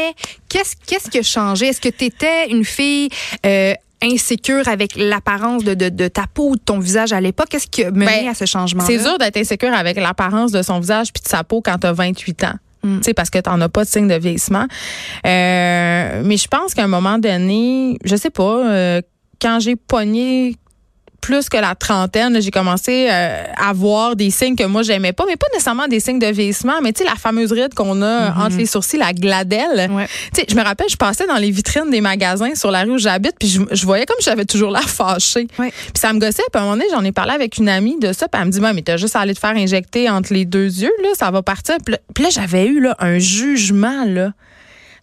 Qu'est-ce 0.49 0.75
qu'est-ce 0.85 1.09
qui 1.09 1.19
a 1.19 1.23
changé? 1.23 1.67
Est-ce 1.67 1.81
que 1.81 1.89
tu 1.89 2.05
étais 2.05 2.49
une 2.49 2.63
fille 2.63 3.09
euh, 3.45 3.73
insécure 4.01 4.67
avec 4.67 4.95
l'apparence 4.95 5.63
de, 5.63 5.73
de, 5.73 5.89
de 5.89 6.07
ta 6.07 6.25
peau 6.31 6.51
ou 6.51 6.55
de 6.55 6.61
ton 6.61 6.79
visage 6.79 7.13
à 7.13 7.21
l'époque? 7.21 7.47
Qu'est-ce 7.49 7.67
qui 7.67 7.83
a 7.83 7.91
mené 7.91 8.05
Ben, 8.05 8.27
à 8.29 8.33
ce 8.33 8.45
changement 8.45 8.83
C'est 8.85 8.97
dur 8.97 9.17
d'être 9.17 9.37
insécure 9.37 9.73
avec 9.73 9.97
l'apparence 9.97 10.51
de 10.51 10.61
son 10.61 10.79
visage 10.79 11.11
puis 11.13 11.23
de 11.23 11.27
sa 11.27 11.43
peau 11.43 11.61
quand 11.61 11.77
tu 11.79 11.87
as 11.87 11.93
28 11.93 12.43
ans. 12.43 12.55
Mm. 12.83 12.99
Parce 13.15 13.29
que 13.29 13.39
tu 13.39 13.49
n'en 13.49 13.59
as 13.61 13.69
pas 13.69 13.83
de 13.83 13.89
signe 13.89 14.07
de 14.07 14.15
vieillissement. 14.15 14.65
Euh, 15.25 16.21
mais 16.23 16.37
je 16.37 16.47
pense 16.47 16.73
qu'à 16.73 16.83
un 16.83 16.87
moment 16.87 17.17
donné, 17.17 17.97
je 18.03 18.15
sais 18.15 18.29
pas, 18.29 18.69
euh, 18.69 19.01
quand 19.41 19.59
j'ai 19.59 19.75
pogné 19.75 20.55
plus 21.21 21.49
que 21.49 21.57
la 21.57 21.75
trentaine, 21.75 22.41
j'ai 22.41 22.51
commencé 22.51 23.07
euh, 23.09 23.43
à 23.57 23.73
voir 23.73 24.15
des 24.15 24.29
signes 24.29 24.55
que 24.55 24.63
moi 24.63 24.83
j'aimais 24.83 25.13
pas, 25.13 25.25
mais 25.27 25.35
pas 25.35 25.47
nécessairement 25.53 25.87
des 25.87 25.99
signes 25.99 26.19
de 26.19 26.27
vieillissement, 26.27 26.81
mais 26.83 26.93
tu 26.93 27.03
sais 27.03 27.09
la 27.09 27.15
fameuse 27.15 27.51
ride 27.51 27.73
qu'on 27.73 28.01
a 28.01 28.33
entre 28.45 28.57
les 28.57 28.65
sourcils, 28.65 28.97
la 28.97 29.13
gladelle. 29.13 29.89
Ouais. 29.91 30.07
Tu 30.33 30.41
sais, 30.41 30.45
je 30.49 30.55
me 30.55 30.63
rappelle, 30.63 30.87
je 30.89 30.95
passais 30.95 31.25
dans 31.25 31.37
les 31.37 31.51
vitrines 31.51 31.89
des 31.89 32.01
magasins 32.01 32.55
sur 32.55 32.71
la 32.71 32.83
rue 32.83 32.91
où 32.91 32.97
j'habite, 32.97 33.35
puis 33.39 33.47
je, 33.47 33.61
je 33.71 33.85
voyais 33.85 34.05
comme 34.05 34.17
j'avais 34.21 34.45
toujours 34.45 34.71
l'air 34.71 34.87
fâchée. 34.89 35.47
Ouais. 35.59 35.71
Puis 35.71 35.91
ça 35.95 36.13
me 36.13 36.19
gossait. 36.19 36.43
Puis 36.51 36.59
à 36.59 36.59
un 36.59 36.61
moment 36.63 36.77
donné, 36.77 36.85
j'en 36.91 37.03
ai 37.03 37.11
parlé 37.11 37.33
avec 37.33 37.57
une 37.57 37.69
amie 37.69 37.97
de 37.99 38.13
ça. 38.13 38.27
Puis 38.27 38.39
elle 38.39 38.47
me 38.47 38.51
dit, 38.51 38.61
mais 38.61 38.81
t'as 38.81 38.97
juste 38.97 39.15
à 39.15 39.21
aller 39.21 39.33
te 39.33 39.39
faire 39.39 39.55
injecter 39.55 40.09
entre 40.09 40.33
les 40.33 40.45
deux 40.45 40.81
yeux, 40.81 40.93
là, 41.01 41.09
ça 41.17 41.31
va 41.31 41.41
partir. 41.41 41.77
Puis 41.83 41.93
là, 41.93 42.27
là, 42.27 42.29
j'avais 42.29 42.65
eu 42.67 42.79
là, 42.79 42.95
un 42.99 43.19
jugement, 43.19 44.05
là. 44.05 44.33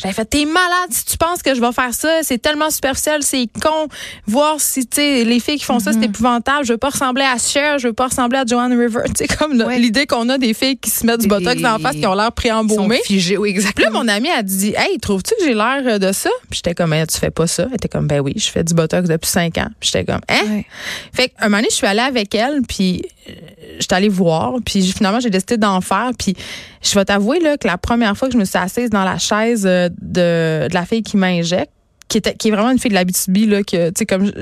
J'avais 0.04 0.14
fait, 0.14 0.24
t'es 0.26 0.44
malade 0.44 0.90
si 0.90 1.04
tu 1.04 1.16
penses 1.16 1.42
que 1.42 1.54
je 1.54 1.60
vais 1.60 1.72
faire 1.72 1.92
ça. 1.94 2.18
C'est 2.22 2.38
tellement 2.38 2.70
superficiel, 2.70 3.22
c'est 3.22 3.48
con. 3.60 3.88
Voir 4.26 4.60
si, 4.60 4.86
tu 4.86 4.96
sais, 4.96 5.24
les 5.24 5.40
filles 5.40 5.58
qui 5.58 5.64
font 5.64 5.78
ça, 5.80 5.92
c'est 5.92 6.04
épouvantable. 6.04 6.64
Je 6.66 6.72
veux 6.74 6.78
pas 6.78 6.90
ressembler 6.90 7.24
à 7.24 7.38
Cher, 7.38 7.78
je 7.78 7.88
veux 7.88 7.92
pas 7.94 8.06
ressembler 8.08 8.38
à 8.38 8.44
Joanne 8.46 8.78
River. 8.78 9.00
Tu 9.16 9.24
sais, 9.24 9.36
comme 9.36 9.60
Ouais. 9.60 9.78
l'idée 9.78 10.06
qu'on 10.06 10.28
a 10.28 10.36
des 10.38 10.52
filles 10.54 10.76
qui 10.76 10.90
se 10.90 11.06
mettent 11.06 11.20
du 11.22 11.26
botox 11.28 11.60
dans 11.62 11.72
la 11.72 11.78
face, 11.78 11.96
qui 11.96 12.06
ont 12.06 12.14
l'air 12.14 12.32
préembaumées. 12.32 13.00
figés, 13.04 13.36
oui, 13.38 13.52
Puis 13.54 13.62
là, 13.62 13.68
exactement. 13.70 14.02
mon 14.04 14.08
amie 14.08 14.30
a 14.30 14.42
dit 14.42 14.74
Hey, 14.76 14.98
trouves-tu 14.98 15.34
que 15.38 15.44
j'ai 15.44 15.54
l'air 15.54 15.98
de 15.98 16.12
ça? 16.12 16.30
Puis 16.50 16.56
j'étais 16.56 16.74
comme 16.74 16.92
Hey, 16.92 17.06
tu 17.06 17.18
fais 17.18 17.30
pas 17.30 17.46
ça. 17.46 17.64
Elle 17.68 17.74
était 17.76 17.88
comme 17.88 18.06
Ben 18.06 18.20
oui, 18.20 18.34
je 18.36 18.50
fais 18.50 18.62
du 18.64 18.74
botox 18.74 19.08
depuis 19.08 19.30
cinq 19.30 19.56
ans. 19.58 19.68
Puis 19.80 19.90
j'étais 19.92 20.04
comme 20.04 20.20
Hein? 20.28 20.42
Ouais. 20.48 20.66
Fait 21.12 21.28
qu'un 21.30 21.44
moment 21.46 21.58
donné, 21.58 21.68
je 21.70 21.76
suis 21.76 21.86
allée 21.86 22.00
avec 22.00 22.34
elle, 22.34 22.60
puis 22.68 23.02
euh, 23.28 23.32
j'étais 23.78 23.94
allée 23.94 24.08
voir, 24.08 24.54
puis 24.64 24.82
finalement, 24.92 25.20
j'ai 25.20 25.30
décidé 25.30 25.56
d'en 25.56 25.80
faire. 25.80 26.10
Puis 26.18 26.34
je 26.84 26.94
vais 26.94 27.04
t'avouer 27.04 27.40
là, 27.40 27.56
que 27.56 27.66
la 27.66 27.78
première 27.78 28.16
fois 28.16 28.28
que 28.28 28.34
je 28.34 28.38
me 28.38 28.44
suis 28.44 28.58
assise 28.58 28.90
dans 28.90 29.04
la 29.04 29.18
chaise 29.18 29.64
euh, 29.66 29.88
de, 30.00 30.68
de 30.68 30.74
la 30.74 30.84
fille 30.84 31.02
qui 31.02 31.16
m'injecte, 31.16 31.70
qui, 32.08 32.18
était, 32.18 32.34
qui 32.34 32.48
est 32.48 32.50
vraiment 32.50 32.70
une 32.70 32.78
fille 32.78 32.90
de 32.90 32.94
la 32.94 33.04
BTB, 33.04 33.48
là, 33.50 33.62
que, 33.62 33.88
tu 33.88 33.92
sais, 33.98 34.06
comme. 34.06 34.26
je- 34.26 34.32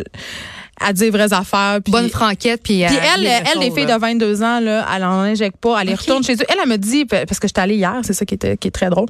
Elle 0.85 0.95
dit 0.95 1.05
les 1.05 1.11
vraies 1.11 1.33
affaires. 1.33 1.79
Puis, 1.85 1.93
Bonne 1.93 2.09
franquette, 2.09 2.61
puis, 2.63 2.85
puis 2.85 2.97
euh, 2.97 3.01
elle, 3.15 3.21
les 3.23 3.29
elle, 3.29 3.61
les 3.61 3.71
filles 3.71 3.87
de 3.87 3.97
22 4.01 4.43
ans, 4.43 4.59
là, 4.59 4.85
elle 4.97 5.05
en 5.05 5.21
injecte 5.21 5.57
pas, 5.59 5.79
elle 5.81 5.87
les 5.89 5.95
retourne 5.95 6.25
chez 6.25 6.33
eux. 6.35 6.45
Elle, 6.49 6.57
elle 6.61 6.69
me 6.69 6.77
dit, 6.79 7.05
parce 7.05 7.39
que 7.39 7.47
j'étais 7.47 7.61
allée 7.61 7.77
hier, 7.77 8.01
c'est 8.03 8.15
ça 8.15 8.25
qui, 8.25 8.35
était, 8.35 8.57
qui 8.57 8.67
est 8.69 8.73
très 8.73 8.91
drôle, 8.91 9.07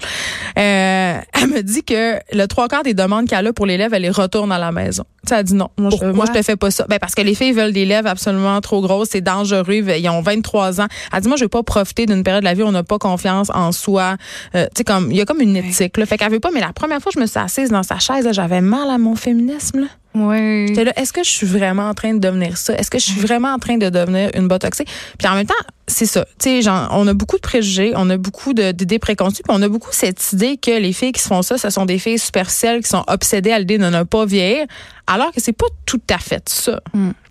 euh, 0.58 1.18
elle 1.32 1.46
me 1.48 1.62
dit 1.62 1.82
que 1.82 2.18
le 2.32 2.46
trois 2.46 2.68
quarts 2.68 2.82
des 2.82 2.92
demandes 2.94 3.26
qu'elle 3.26 3.46
a 3.46 3.52
pour 3.54 3.64
les 3.64 3.78
lèvres, 3.78 3.94
elle 3.94 4.02
les 4.02 4.10
retourne 4.10 4.52
à 4.52 4.58
la 4.58 4.70
maison. 4.72 5.04
Tu 5.24 5.28
sais, 5.28 5.38
elle 5.38 5.44
dit 5.44 5.54
non, 5.54 5.68
moi 5.78 5.90
je, 5.90 5.96
Pourquoi? 5.96 6.12
moi 6.12 6.24
je 6.26 6.32
te 6.32 6.42
fais 6.42 6.56
pas 6.56 6.70
ça. 6.70 6.84
Ben, 6.88 6.98
parce 6.98 7.14
que 7.14 7.22
les 7.22 7.34
filles 7.34 7.52
veulent 7.52 7.72
des 7.72 7.84
lèvres 7.84 8.08
absolument 8.08 8.60
trop 8.60 8.80
grosses, 8.80 9.10
c'est 9.12 9.20
dangereux, 9.20 9.72
ils 9.72 10.08
ont 10.08 10.20
23 10.20 10.80
ans. 10.80 10.86
Elle 11.12 11.20
dit, 11.20 11.28
moi 11.28 11.36
je 11.36 11.44
veux 11.44 11.48
pas 11.48 11.62
profiter 11.62 12.06
d'une 12.06 12.24
période 12.24 12.42
de 12.42 12.48
la 12.48 12.54
vie 12.54 12.62
où 12.62 12.66
on 12.66 12.72
n'a 12.72 12.82
pas 12.82 12.98
confiance 12.98 13.48
en 13.54 13.70
soi. 13.70 14.16
Euh, 14.54 14.64
tu 14.74 14.78
sais, 14.78 14.84
comme, 14.84 15.10
il 15.10 15.16
y 15.16 15.20
a 15.20 15.24
comme 15.24 15.40
une 15.40 15.56
éthique, 15.56 15.96
là. 15.96 16.06
Fait 16.06 16.18
qu'elle 16.18 16.32
veut 16.32 16.40
pas, 16.40 16.50
mais 16.52 16.60
la 16.60 16.72
première 16.72 17.00
fois 17.00 17.12
je 17.14 17.20
me 17.20 17.26
suis 17.26 17.38
assise 17.38 17.70
dans 17.70 17.82
sa 17.84 17.98
chaise, 17.98 18.24
là, 18.24 18.32
j'avais 18.32 18.60
mal 18.60 18.90
à 18.90 18.98
mon 18.98 19.14
féminisme, 19.14 19.80
là. 19.80 19.86
Ouais. 20.14 20.66
J'étais 20.68 20.84
là, 20.84 20.92
est-ce 20.96 21.12
que 21.12 21.24
je 21.24 21.30
suis 21.30 21.46
vraiment 21.46 21.88
en 21.88 21.94
train 21.94 22.12
de 22.12 22.18
devenir 22.18 22.58
ça? 22.58 22.74
Est-ce 22.74 22.90
que 22.90 22.98
je 22.98 23.04
suis 23.04 23.20
vraiment 23.20 23.48
en 23.48 23.58
train 23.58 23.78
de 23.78 23.88
devenir 23.88 24.30
une 24.34 24.46
botoxée? 24.46 24.84
Puis 25.18 25.26
en 25.26 25.34
même 25.34 25.46
temps, 25.46 25.54
c'est 25.92 26.06
ça. 26.06 26.24
Tu 26.38 26.44
sais, 26.48 26.62
genre, 26.62 26.88
on 26.92 27.06
a 27.06 27.14
beaucoup 27.14 27.36
de 27.36 27.40
préjugés, 27.42 27.92
on 27.94 28.10
a 28.10 28.16
beaucoup 28.16 28.54
de- 28.54 28.72
d'idées 28.72 28.98
préconçues, 28.98 29.42
puis 29.42 29.54
on 29.56 29.62
a 29.62 29.68
beaucoup 29.68 29.90
cette 29.92 30.32
idée 30.32 30.56
que 30.56 30.70
les 30.70 30.92
filles 30.92 31.12
qui 31.12 31.20
se 31.20 31.28
font 31.28 31.42
ça, 31.42 31.58
ce 31.58 31.70
sont 31.70 31.84
des 31.86 31.98
filles 31.98 32.18
superficielles 32.18 32.82
qui 32.82 32.88
sont 32.88 33.04
obsédées 33.06 33.52
à 33.52 33.58
l'idée 33.58 33.78
de 33.78 33.84
ne 33.86 34.02
pas 34.02 34.24
vieillir, 34.26 34.66
alors 35.06 35.30
que 35.32 35.40
c'est 35.40 35.52
pas 35.52 35.66
tout 35.86 36.00
à 36.10 36.18
fait 36.18 36.48
ça. 36.48 36.80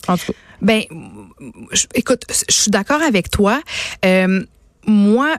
En 0.07 0.17
tout 0.17 0.27
cas. 0.31 0.37
Ben, 0.61 0.83
je- 1.71 1.87
écoute, 1.95 2.21
je 2.47 2.53
suis 2.53 2.69
d'accord 2.71 3.01
avec 3.01 3.31
toi. 3.31 3.59
Euh, 4.05 4.43
moi, 4.87 5.35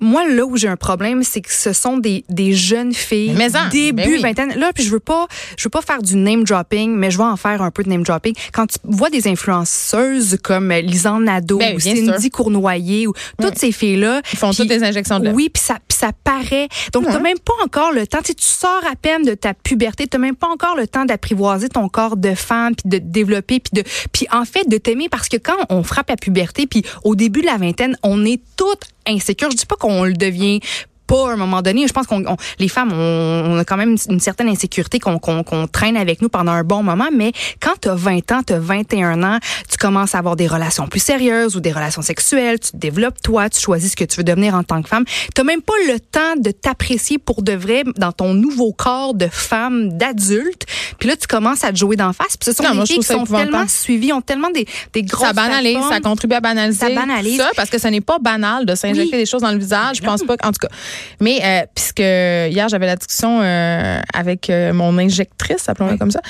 moi 0.00 0.26
là 0.28 0.44
où 0.44 0.56
j'ai 0.56 0.68
un 0.68 0.76
problème, 0.76 1.22
c'est 1.22 1.40
que 1.40 1.52
ce 1.52 1.72
sont 1.72 1.98
des, 1.98 2.24
des 2.28 2.52
jeunes 2.52 2.94
filles 2.94 3.34
Mais 3.36 3.56
en, 3.56 3.68
début 3.68 4.02
ben 4.02 4.08
oui. 4.08 4.22
vingtaine. 4.22 4.58
Là, 4.58 4.72
puis 4.72 4.84
je 4.84 4.90
veux 4.90 5.00
pas, 5.00 5.26
je 5.56 5.64
veux 5.64 5.70
pas 5.70 5.82
faire 5.82 6.02
du 6.02 6.16
name 6.16 6.44
dropping, 6.44 6.94
mais 6.94 7.10
je 7.10 7.18
vais 7.18 7.24
en 7.24 7.36
faire 7.36 7.62
un 7.62 7.70
peu 7.70 7.82
de 7.82 7.88
name 7.88 8.02
dropping. 8.02 8.34
Quand 8.52 8.66
tu 8.66 8.78
vois 8.84 9.10
des 9.10 9.28
influenceuses 9.28 10.38
comme 10.42 10.72
Lisanne 10.72 11.24
Nadeau 11.24 11.58
Ben, 11.58 11.76
ou 11.76 11.80
Cindy 11.80 12.20
sûr. 12.20 12.30
Cournoyer 12.30 13.06
ou 13.06 13.12
toutes 13.40 13.58
ces 13.58 13.72
filles 13.72 13.96
là, 13.96 14.20
Ils 14.32 14.38
font 14.38 14.52
toutes 14.52 14.68
des 14.68 14.82
injections 14.82 15.20
de. 15.20 15.30
Oui, 15.30 15.50
puis 15.52 15.62
ça, 15.62 15.78
ça 15.88 16.10
paraît. 16.24 16.68
Donc, 16.92 17.04
t'as 17.06 17.18
même 17.18 17.38
pas 17.38 17.54
encore 17.64 17.92
le 17.92 18.06
temps. 18.06 18.20
Tu 18.24 18.34
tu 18.34 18.46
sors 18.46 18.82
à 18.90 18.96
peine 18.96 19.22
de 19.22 19.34
ta 19.34 19.54
puberté. 19.54 20.06
T'as 20.06 20.18
même 20.18 20.36
pas 20.36 20.48
encore 20.48 20.76
le 20.76 20.86
temps 20.86 21.04
d'apprivoiser 21.04 21.68
ton 21.68 21.88
corps 21.88 22.16
de 22.16 22.34
femme, 22.34 22.74
puis 22.74 22.88
de 22.88 22.98
te 22.98 23.04
développer, 23.04 23.60
puis 23.60 23.82
de, 23.82 23.88
puis 24.12 24.26
en 24.30 24.44
fait, 24.44 24.68
de 24.68 24.76
t'aimer. 24.76 25.08
Parce 25.08 25.28
que 25.28 25.36
quand 25.36 25.56
on 25.70 25.82
frappe 25.82 26.10
la 26.10 26.16
puberté, 26.16 26.66
puis 26.66 26.82
au 27.04 27.14
début 27.14 27.40
de 27.40 27.46
la 27.46 27.56
vingtaine, 27.56 27.96
on 28.02 28.24
est 28.24 28.40
toutes 28.56 28.75
insécures. 29.06 29.50
Je 29.50 29.56
dis 29.56 29.66
pas 29.66 29.76
qu'on 29.76 30.04
le 30.04 30.14
devient 30.14 30.60
pas 31.06 31.30
à 31.30 31.32
un 31.32 31.36
moment 31.36 31.62
donné. 31.62 31.86
Je 31.86 31.92
pense 31.92 32.06
qu'on 32.06 32.24
les 32.58 32.68
femmes, 32.68 32.92
on, 32.92 33.58
a 33.58 33.64
quand 33.64 33.76
même 33.76 33.96
une, 34.08 34.20
certaine 34.20 34.48
insécurité 34.48 34.98
qu'on 34.98 35.18
qu'on 35.18 35.66
traîne 35.66 35.96
avec 35.96 36.22
nous 36.22 36.28
pendant 36.28 36.52
un 36.52 36.64
bon 36.64 36.82
moment, 36.82 37.08
mais 37.12 37.32
quand 37.60 37.74
tu 37.80 37.88
as 37.88 37.94
20 37.94 38.32
ans, 38.32 38.42
tu 38.46 38.52
as 38.52 38.58
21 38.58 39.22
ans, 39.22 39.38
tu 39.70 39.76
commences 39.76 40.14
à 40.14 40.18
avoir 40.18 40.36
des 40.36 40.46
relations 40.46 40.86
plus 40.86 41.00
sérieuses 41.00 41.56
ou 41.56 41.60
des 41.60 41.72
relations 41.72 42.02
sexuelles, 42.02 42.58
tu 42.58 42.72
te 42.72 42.76
développes 42.76 43.20
toi, 43.22 43.48
tu 43.48 43.60
choisis 43.60 43.92
ce 43.92 43.96
que 43.96 44.04
tu 44.04 44.16
veux 44.18 44.24
devenir 44.24 44.54
en 44.54 44.62
tant 44.62 44.82
que 44.82 44.88
femme. 44.88 45.04
Tu 45.34 45.42
même 45.46 45.62
pas 45.62 45.74
le 45.86 45.98
temps 46.00 46.36
de 46.36 46.50
t'apprécier 46.50 47.18
pour 47.18 47.42
de 47.42 47.52
vrai 47.52 47.84
dans 47.96 48.12
ton 48.12 48.34
nouveau 48.34 48.72
corps 48.72 49.14
de 49.14 49.28
femme, 49.30 49.96
d'adulte. 49.96 50.66
Puis 50.98 51.08
là, 51.08 51.16
tu 51.16 51.26
commences 51.26 51.64
à 51.64 51.70
te 51.70 51.76
jouer 51.76 51.96
d'en 51.96 52.12
face. 52.12 52.36
Puis 52.36 52.50
ce 52.50 52.52
sont 52.52 52.62
non, 52.64 52.80
des 52.80 52.86
filles 52.86 52.98
qui 52.98 53.06
sont 53.06 53.24
tellement 53.24 53.66
suivies, 53.68 54.12
ont 54.12 54.20
tellement 54.20 54.50
des, 54.50 54.66
des 54.92 55.02
grosses 55.02 55.28
Ça 55.28 55.32
banalise, 55.32 55.78
ça 55.88 56.00
contribue 56.00 56.34
à 56.34 56.40
banaliser 56.40 56.78
ça, 56.78 56.90
banalise. 56.90 57.38
ça 57.38 57.50
parce 57.56 57.70
que 57.70 57.78
ce 57.78 57.88
n'est 57.88 58.00
pas 58.00 58.18
banal 58.18 58.66
de 58.66 58.74
s'injecter 58.74 59.16
des 59.16 59.26
choses 59.26 59.42
dans 59.42 59.52
le 59.52 59.58
visage. 59.58 59.98
Je 59.98 60.02
pense 60.02 60.22
pas, 60.24 60.34
en 60.42 60.52
tout 60.52 60.58
cas. 60.60 60.68
Mais 61.20 61.40
euh, 61.42 61.66
puisque 61.74 62.00
hier, 62.00 62.68
j'avais 62.68 62.86
la 62.86 62.96
discussion 62.96 63.40
euh, 63.40 64.00
avec 64.14 64.50
euh, 64.50 64.72
mon 64.72 64.96
injectrice, 64.98 65.68
appelons-la 65.68 65.96
comme 65.96 66.10
ça. 66.10 66.20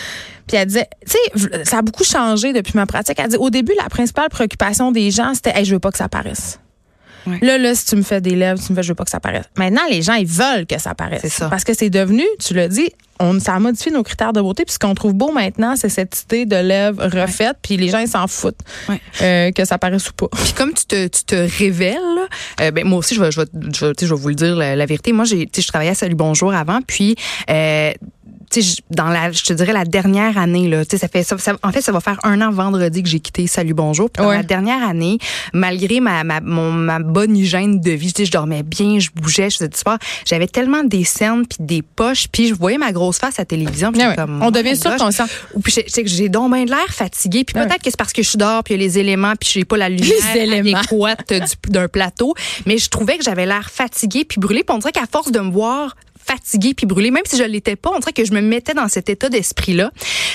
Puis 0.46 0.56
elle 0.56 0.66
disait, 0.66 0.88
tu 1.04 1.16
sais, 1.34 1.64
ça 1.64 1.78
a 1.78 1.82
beaucoup 1.82 2.04
changé 2.04 2.52
depuis 2.52 2.72
ma 2.76 2.86
pratique. 2.86 3.18
Elle 3.18 3.28
dit, 3.28 3.36
au 3.36 3.50
début, 3.50 3.72
la 3.80 3.88
principale 3.88 4.28
préoccupation 4.28 4.92
des 4.92 5.10
gens, 5.10 5.34
c'était, 5.34 5.52
hey, 5.56 5.64
je 5.64 5.74
veux 5.74 5.80
pas 5.80 5.90
que 5.90 5.98
ça 5.98 6.08
paraisse. 6.08 6.60
Là, 7.42 7.58
là, 7.58 7.74
si 7.74 7.86
tu 7.86 7.96
me 7.96 8.02
fais 8.02 8.20
des 8.20 8.36
lèvres, 8.36 8.60
tu 8.64 8.72
me 8.72 8.76
fais, 8.76 8.84
je 8.84 8.88
veux 8.88 8.94
pas 8.94 9.04
que 9.04 9.10
ça 9.10 9.18
paraisse. 9.18 9.46
Maintenant, 9.56 9.82
les 9.90 10.00
gens, 10.00 10.14
ils 10.14 10.28
veulent 10.28 10.64
que 10.64 10.78
ça 10.78 10.94
paraisse. 10.94 11.22
C'est 11.22 11.28
ça. 11.28 11.48
Parce 11.48 11.64
que 11.64 11.74
c'est 11.74 11.90
devenu, 11.90 12.22
tu 12.38 12.54
l'as 12.54 12.68
dit, 12.68 12.90
on, 13.20 13.40
ça 13.40 13.54
a 13.54 13.58
modifié 13.58 13.92
nos 13.92 14.02
critères 14.02 14.32
de 14.32 14.40
beauté. 14.40 14.64
Puis 14.64 14.74
ce 14.74 14.78
qu'on 14.78 14.94
trouve 14.94 15.14
beau 15.14 15.32
maintenant, 15.32 15.76
c'est 15.76 15.88
cette 15.88 16.22
idée 16.24 16.46
de 16.46 16.56
lèvres 16.56 17.02
refaites. 17.04 17.56
Puis 17.62 17.76
les 17.76 17.88
gens, 17.88 17.98
ils 17.98 18.08
s'en 18.08 18.26
foutent 18.26 18.60
euh, 19.22 19.50
que 19.52 19.64
ça 19.64 19.78
paraisse 19.78 20.10
ou 20.10 20.12
pas. 20.14 20.28
Puis 20.28 20.52
comme 20.52 20.72
tu 20.72 20.86
te, 20.86 21.06
tu 21.06 21.24
te 21.24 21.58
révèles, 21.58 21.96
euh, 22.60 22.70
ben, 22.70 22.86
moi 22.86 22.98
aussi, 22.98 23.14
je 23.14 23.22
vais, 23.22 23.30
je 23.30 23.40
vais, 23.40 23.46
je, 23.72 23.92
je 23.98 24.14
vais 24.14 24.20
vous 24.20 24.28
le 24.28 24.34
dire 24.34 24.56
la, 24.56 24.86
vérité. 24.86 25.12
Moi, 25.12 25.24
j'ai, 25.24 25.48
je 25.54 25.66
travaillais 25.66 25.90
à 25.90 25.94
Salut 25.94 26.14
Bonjour 26.14 26.54
avant. 26.54 26.80
Puis 26.86 27.16
euh, 27.50 27.92
dans 28.90 29.08
la, 29.08 29.32
je 29.32 29.42
te 29.42 29.52
dirais 29.52 29.72
la 29.72 29.84
dernière 29.84 30.38
année 30.38 30.68
là, 30.68 30.82
ça 30.84 31.08
fait, 31.08 31.22
ça, 31.22 31.36
en 31.62 31.72
fait, 31.72 31.80
ça 31.80 31.92
va 31.92 32.00
faire 32.00 32.18
un 32.22 32.40
an 32.40 32.50
vendredi 32.50 33.02
que 33.02 33.08
j'ai 33.08 33.20
quitté 33.20 33.46
Salut 33.46 33.74
Bonjour. 33.74 34.10
Puis 34.10 34.22
dans 34.22 34.30
la 34.30 34.42
dernière 34.42 34.86
année, 34.86 35.18
malgré 35.52 36.00
ma, 36.00 36.24
ma, 36.24 36.40
mon, 36.40 36.72
ma 36.72 36.98
bonne 36.98 37.36
hygiène 37.36 37.80
de 37.80 37.90
vie, 37.92 38.12
je 38.16 38.30
dormais 38.30 38.62
bien, 38.62 38.98
je 38.98 39.10
bougeais, 39.14 39.50
je 39.50 39.58
faisais 39.58 39.68
du 39.68 39.78
sport, 39.78 39.98
j'avais 40.24 40.48
tellement 40.48 40.84
des 40.84 41.04
cernes 41.04 41.44
puis 41.46 41.58
des 41.60 41.82
poches, 41.82 42.28
puis 42.28 42.48
je 42.48 42.54
voyais 42.54 42.78
ma 42.78 42.92
grosse 42.92 43.18
face 43.18 43.38
à 43.38 43.42
la 43.42 43.46
télévision. 43.46 43.92
Puis 43.92 44.02
comme, 44.16 44.42
On 44.42 44.50
devient 44.50 44.76
surconscient. 44.76 45.26
Ou 45.54 45.60
puis 45.60 45.72
je 45.72 45.90
sais 45.90 46.02
que 46.02 46.08
j'ai 46.08 46.28
donc 46.28 46.52
bien 46.52 46.64
de 46.64 46.70
l'air 46.70 46.88
fatigué, 46.88 47.44
puis 47.44 47.54
peut-être 47.54 47.82
que 47.82 47.90
c'est 47.90 47.96
parce 47.96 48.12
que 48.12 48.22
je 48.22 48.36
dors, 48.36 48.62
puis 48.64 48.76
les 48.76 48.98
éléments, 48.98 49.34
puis 49.38 49.50
j'ai 49.52 49.64
pas 49.64 49.76
la 49.76 49.88
lumière 49.88 50.12
adéquate 50.52 51.32
d'un 51.68 51.88
plateau, 51.88 52.34
mais 52.66 52.78
je 52.78 52.88
trouvais 52.88 53.18
que 53.18 53.24
j'avais 53.24 53.46
l'air 53.46 53.70
fatigué 53.70 54.24
puis 54.24 54.40
brûlé. 54.40 54.64
Puis 54.64 54.74
on 54.74 54.78
dirait 54.78 54.92
qu'à 54.92 55.06
force 55.10 55.32
de 55.32 55.40
me 55.40 55.50
voir 55.50 55.96
fatiguée 56.26 56.74
puis 56.74 56.86
brûlée, 56.86 57.10
même 57.10 57.22
si 57.26 57.36
je 57.36 57.44
l'étais 57.44 57.76
pas. 57.76 57.90
On 57.94 57.98
dirait 57.98 58.12
que 58.12 58.24
je 58.24 58.32
me 58.32 58.40
mettais 58.40 58.74
dans 58.74 58.88
cet 58.88 59.08
état 59.08 59.28
d'esprit-là. 59.28 59.90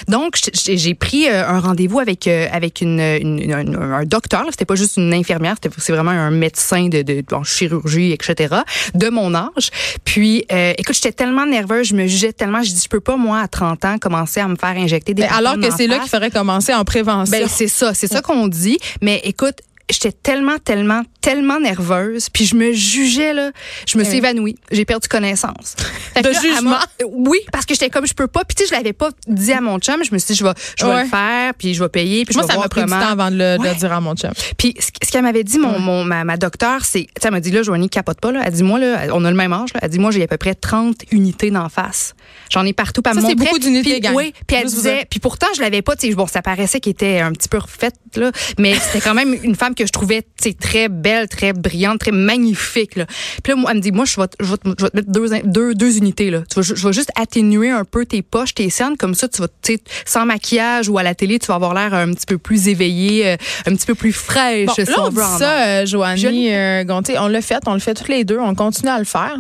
Donc, 0.08 0.38
j'ai 0.54 0.94
pris 0.96 1.28
euh, 1.28 1.48
un 1.48 1.60
rendez-vous 1.60 2.00
avec 2.00 2.28
euh, 2.28 2.48
avec 2.52 2.82
une, 2.82 3.00
un, 3.00 4.06
docteur. 4.06 4.46
C'était 4.52 4.66
pas 4.66 4.76
juste 4.76 4.98
une 4.98 5.14
infirmière, 5.14 5.56
c'est 5.78 5.92
vraiment 5.92 6.12
un 6.12 6.32
médecin 6.32 6.88
de, 6.88 7.02
de 7.02 7.24
en 7.32 7.44
chirurgie, 7.44 8.12
etc. 8.12 8.56
De 8.96 9.10
mon 9.10 9.34
âge. 9.36 9.70
Puis, 10.06 10.46
euh, 10.52 10.74
écoute, 10.78 10.96
j'étais 10.96 11.12
tellement 11.12 11.46
nerveuse, 11.46 11.88
je 11.88 11.96
me 11.96 12.08
jugeais 12.08 12.34
tellement. 12.34 12.64
Je 12.64 12.72
dis, 12.72 12.82
je 12.84 12.90
peux 12.90 13.00
pas 13.00 13.18
moi 13.18 13.40
à 13.40 13.48
30 13.48 13.86
ans 13.86 13.98
commencer 13.98 14.40
à 14.40 14.48
me 14.48 14.56
faire 14.56 14.76
injecter 14.78 15.14
des. 15.14 15.24
alors 15.24 15.56
que 15.60 15.72
c'est 15.76 15.88
là 15.88 16.00
qu'il 16.00 16.10
faudrait 16.10 16.32
commencer 16.32 16.74
en 16.74 16.84
prévention. 16.84 17.32
Ben 17.32 17.48
c'est 17.48 17.68
ça, 17.68 17.94
c'est 17.94 18.08
ça 18.08 18.22
qu'on 18.22 18.48
dit. 18.48 18.78
Mais 19.02 19.22
écoute, 19.24 19.62
j'étais 19.92 20.12
tellement, 20.12 20.58
tellement, 20.58 21.04
tellement 21.22 21.60
nerveuse, 21.60 22.30
puis 22.30 22.46
je 22.46 22.56
me 22.56 22.72
jugeais 22.74 23.34
là, 23.34 23.52
je 23.88 23.98
me 23.98 24.04
suis 24.04 24.18
évanouie, 24.18 24.56
j'ai 24.72 24.86
perdu 24.86 25.08
connaissance. 25.08 25.76
de 26.16 26.34
jugement. 26.34 26.78
Oui, 27.08 27.40
parce 27.52 27.66
que 27.66 27.74
j'étais 27.74 27.90
comme 27.90 28.08
je 28.08 28.14
peux 28.14 28.28
pas, 28.28 28.44
puis 28.44 28.56
tu 28.56 28.64
sais 28.64 28.70
je 28.70 28.76
l'avais 28.76 28.94
pas 28.94 29.10
dit 29.28 29.54
à 29.54 29.62
mon 29.62 29.80
chum, 29.80 30.04
je 30.04 30.14
me 30.14 30.18
suis 30.18 30.34
dit 30.34 30.40
je 30.40 30.44
vais 30.44 30.54
je 30.78 30.86
vais 30.86 31.04
le 31.04 31.08
faire, 31.08 31.54
puis 31.54 31.74
je 31.74 31.84
vais 31.84 31.90
payer, 31.90 32.26
puis 32.26 32.36
Moi, 32.36 32.44
je 32.44 32.48
vais 32.48 32.54
ça 32.54 32.60
m'a 32.60 32.70
pris 32.70 32.84
du 32.84 32.90
temps 32.90 32.98
avant 32.98 33.32
de 33.32 33.38
le, 33.38 33.76
dire 33.76 33.92
à 33.92 34.02
mon 34.02 34.16
chum. 34.16 34.32
Puis 34.58 34.76
ce, 34.80 35.12
qu'elle 35.12 35.24
m'avait 35.24 35.44
dit 35.44 35.60
mon, 35.60 35.80
mon 35.80 36.04
ma, 36.04 36.24
ma 36.24 36.38
docteur, 36.38 36.86
c'est 36.86 37.02
tu 37.02 37.08
sais 37.22 37.28
elle 37.28 37.32
m'a 37.32 37.40
dit 37.40 37.52
là 37.52 37.64
Joanie 37.64 37.90
capote 37.90 38.20
pas 38.20 38.32
là, 38.32 38.42
elle 38.46 38.54
dit 38.54 38.64
moi 38.64 38.80
là 38.80 39.08
on 39.14 39.24
a 39.26 39.30
le 39.30 39.38
même 39.38 39.54
âge 39.54 39.74
là, 39.74 39.82
elle 39.84 39.90
dit 39.90 40.00
moi 40.00 40.12
j'ai 40.12 40.24
à 40.24 40.28
peu 40.28 40.38
près 40.38 40.56
30 40.56 41.04
unités 41.12 41.52
d'en 41.52 41.70
face. 41.70 42.14
J'en 42.50 42.66
ai 42.66 42.74
partout 42.74 43.02
me 43.06 43.14
montrer. 43.14 43.30
c'est 43.30 43.36
beaucoup 43.36 43.60
d'unités 43.60 44.02
Oui, 44.14 44.34
puis 44.48 44.58
elle 44.58 44.68
disait 44.68 45.06
puis 45.10 45.20
pourtant 45.20 45.48
je 45.56 45.62
l'avais 45.62 45.82
pas, 45.82 45.96
tu 45.96 46.08
sais 46.08 46.16
bon 46.16 46.28
ça 46.28 46.42
paraissait 46.42 46.80
qu'elle 46.80 46.92
était 46.92 47.20
un 47.20 47.32
petit 47.32 47.50
peu 47.50 47.58
refaite 47.58 47.96
là, 48.16 48.32
mais 48.58 48.76
c'était 48.76 49.02
quand 49.02 49.14
même 49.14 49.36
une 49.44 49.56
femme 49.56 49.76
que 49.76 49.81
je 49.86 49.92
trouvais 49.92 50.26
très 50.60 50.90
belle, 50.90 51.28
très 51.28 51.54
brillante, 51.54 52.00
très 52.00 52.12
magnifique. 52.12 52.96
Là. 52.96 53.06
Puis 53.44 53.54
là, 53.54 53.56
moi, 53.56 53.72
elle 53.72 53.78
me 53.78 53.82
dit, 53.82 53.92
moi, 53.92 54.06
je 54.06 54.20
vais, 54.20 54.28
je 54.40 54.52
vais, 54.52 54.58
te, 54.58 54.70
je 54.78 54.84
vais 54.84 54.90
te 54.90 54.96
mettre 54.96 55.12
deux, 55.12 55.30
deux, 55.44 55.76
deux 55.76 55.98
unités. 55.98 56.30
Là. 56.30 56.44
Tu 56.50 56.60
vas, 56.60 56.62
je 56.62 56.88
vais 56.88 56.94
juste 56.94 57.12
atténuer 57.16 57.70
un 57.70 57.86
peu 57.86 58.06
tes 58.06 58.22
poches, 58.22 58.54
tes 58.54 58.70
cernes. 58.70 58.98
Comme 58.98 59.14
ça, 59.14 59.28
tu 59.28 59.42
vas, 59.42 59.48
tu 59.48 59.74
sais, 59.74 59.82
sans 60.06 60.26
maquillage 60.26 60.90
ou 60.90 60.98
à 60.98 61.04
la 61.04 61.16
télé, 61.16 61.40
tu 61.40 61.48
vas 61.48 61.56
avoir 61.56 61.74
l'air 61.74 61.94
un 61.94 62.12
petit 62.14 62.26
peu 62.26 62.38
plus 62.38 62.68
éveillé, 62.68 63.28
euh, 63.28 63.36
un 63.66 63.76
petit 63.76 63.86
peu 63.86 63.96
plus 63.96 64.14
fraîche. 64.14 64.68
Bon, 64.68 64.74
là, 64.78 65.04
on, 65.06 65.10
dit 65.10 65.40
ça, 65.40 65.68
euh, 65.68 65.86
Joanie 65.86 66.54
euh, 66.54 66.84
Gontier. 66.84 67.18
On 67.20 67.28
l'a 67.28 67.42
fait, 67.42 67.62
on 67.68 67.74
le 67.74 67.80
fait 67.80 67.94
toutes 67.94 68.10
les 68.10 68.24
deux. 68.24 68.40
On 68.40 68.56
continue 68.56 68.90
à 68.90 69.00
le 69.00 69.06
faire. 69.06 69.38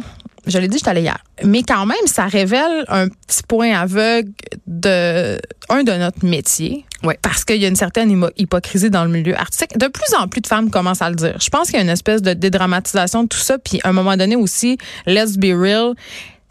Je 0.47 0.57
l'ai 0.57 0.67
dit, 0.67 0.79
je 0.83 0.89
allée 0.89 1.01
hier. 1.01 1.19
Mais 1.43 1.63
quand 1.63 1.85
même, 1.85 2.05
ça 2.05 2.25
révèle 2.25 2.85
un 2.87 3.07
petit 3.07 3.43
point 3.47 3.73
aveugle 3.73 4.31
de 4.67 5.39
un 5.69 5.83
de 5.83 5.91
notre 5.93 6.25
métier. 6.25 6.85
Ouais. 7.03 7.17
Parce 7.21 7.45
qu'il 7.45 7.57
y 7.57 7.65
a 7.65 7.67
une 7.67 7.75
certaine 7.75 8.29
hypocrisie 8.37 8.89
dans 8.89 9.03
le 9.03 9.09
milieu 9.09 9.35
artistique. 9.35 9.77
De 9.77 9.87
plus 9.87 10.13
en 10.15 10.27
plus 10.27 10.41
de 10.41 10.47
femmes 10.47 10.69
commencent 10.69 11.01
à 11.01 11.09
le 11.09 11.15
dire. 11.15 11.35
Je 11.39 11.49
pense 11.49 11.67
qu'il 11.67 11.77
y 11.77 11.79
a 11.79 11.81
une 11.81 11.89
espèce 11.89 12.21
de 12.21 12.33
dédramatisation 12.33 13.23
de 13.23 13.27
tout 13.27 13.39
ça. 13.39 13.57
Puis 13.57 13.79
à 13.83 13.89
un 13.89 13.93
moment 13.93 14.15
donné 14.17 14.35
aussi, 14.35 14.77
let's 15.07 15.37
be 15.37 15.53
real, 15.53 15.93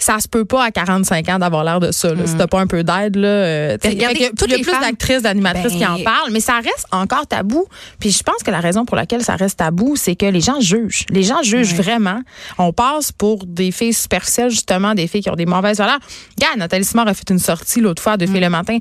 ça 0.01 0.19
se 0.19 0.29
peut 0.29 0.45
pas 0.45 0.65
à 0.65 0.71
45 0.71 1.29
ans 1.29 1.39
d'avoir 1.39 1.65
l'air 1.65 1.81
de 1.81 1.93
ça. 1.93 2.15
Là. 2.15 2.27
Si 2.27 2.35
mm. 2.35 2.39
t'as 2.39 2.47
pas 2.47 2.61
un 2.61 2.67
peu 2.67 2.83
d'aide, 2.83 3.17
là. 3.17 3.29
Euh, 3.29 3.77
regardez, 3.85 4.31
toutes 4.37 4.51
il 4.51 4.59
y 4.59 4.61
a 4.61 4.73
plus 4.73 4.81
d'actrices, 4.81 5.23
d'animatrices 5.23 5.75
qui 5.75 5.87
en 5.87 5.97
ben 5.97 6.05
parlent, 6.05 6.31
mais 6.33 6.41
ça 6.41 6.55
reste 6.55 6.87
encore 6.91 7.27
tabou. 7.27 7.67
Puis 7.99 8.11
je 8.11 8.23
pense 8.23 8.43
que 8.45 8.51
la 8.51 8.61
raison 8.61 8.85
pour 8.85 8.97
laquelle 8.97 9.23
ça 9.23 9.37
reste 9.37 9.59
tabou, 9.59 9.97
c'est 9.97 10.17
que 10.17 10.27
les 10.27 10.41
gens 10.41 10.61
jugent. 10.61 11.05
Les 11.11 11.23
gens 11.23 11.43
jugent 11.43 11.75
vraiment. 11.75 12.21
On 12.59 12.73
passe 12.73 13.13
pour 13.13 13.45
des 13.47 13.71
filles 13.73 13.95
superficielles, 13.95 14.51
justement, 14.51 14.95
des 14.95 15.07
filles 15.07 15.23
qui 15.23 15.31
ont 15.31 15.37
des 15.37 15.47
mauvaises 15.47 15.79
valeurs. 15.79 16.01
Regarde, 16.39 16.59
Nathalie 16.59 16.85
Simard 16.85 17.09
a 17.09 17.15
fait 17.15 17.29
une 17.31 17.39
sortie 17.39 17.81
l'autre 17.81 18.03
fois 18.03 18.17
de 18.17 18.27
mm. 18.27 18.41
le 18.41 18.49
matin. 18.49 18.79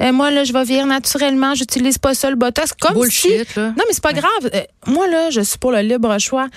Euh, 0.00 0.12
moi, 0.12 0.30
là, 0.30 0.44
je 0.44 0.52
vais 0.52 0.64
vieillir 0.64 0.86
naturellement, 0.86 1.54
j'utilise 1.54 1.98
pas 1.98 2.14
ça 2.14 2.30
le 2.30 2.36
botox. 2.36 2.72
Comme 2.80 2.94
Bullshit, 2.94 3.54
là. 3.56 3.68
Non, 3.68 3.84
mais 3.86 3.92
c'est 3.92 4.02
pas 4.02 4.12
grave. 4.12 4.50
Euh, 4.54 4.62
moi, 4.86 5.06
là, 5.08 5.30
je 5.30 5.42
suis 5.42 5.58
pour 5.58 5.72
le 5.72 5.80
libre 5.80 6.18
choix. 6.18 6.48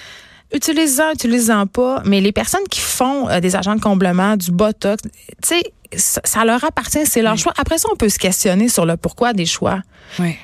Utilisez-en 0.54 1.68
pas. 1.68 2.02
Mais 2.06 2.22
les 2.22 2.32
personnes 2.32 2.68
qui 2.70 2.80
font 2.80 3.30
euh, 3.30 3.40
des 3.40 3.56
agents 3.56 3.76
de 3.76 3.82
comblement, 3.82 4.38
du 4.38 4.52
botox, 4.52 5.04
tu 5.04 5.10
sais, 5.44 5.74
ça, 5.98 6.46
leur 6.46 6.64
appartient, 6.64 7.06
c'est 7.06 7.22
leur 7.22 7.38
choix. 7.38 7.54
Après 7.58 7.78
ça, 7.78 7.88
on 7.92 7.96
peut 7.96 8.10
se 8.10 8.20
questionner 8.20 8.70
sur 8.70 8.86
le 8.86 8.98
pourquoi 8.98 9.34
des 9.34 9.46
choix. 9.46 9.82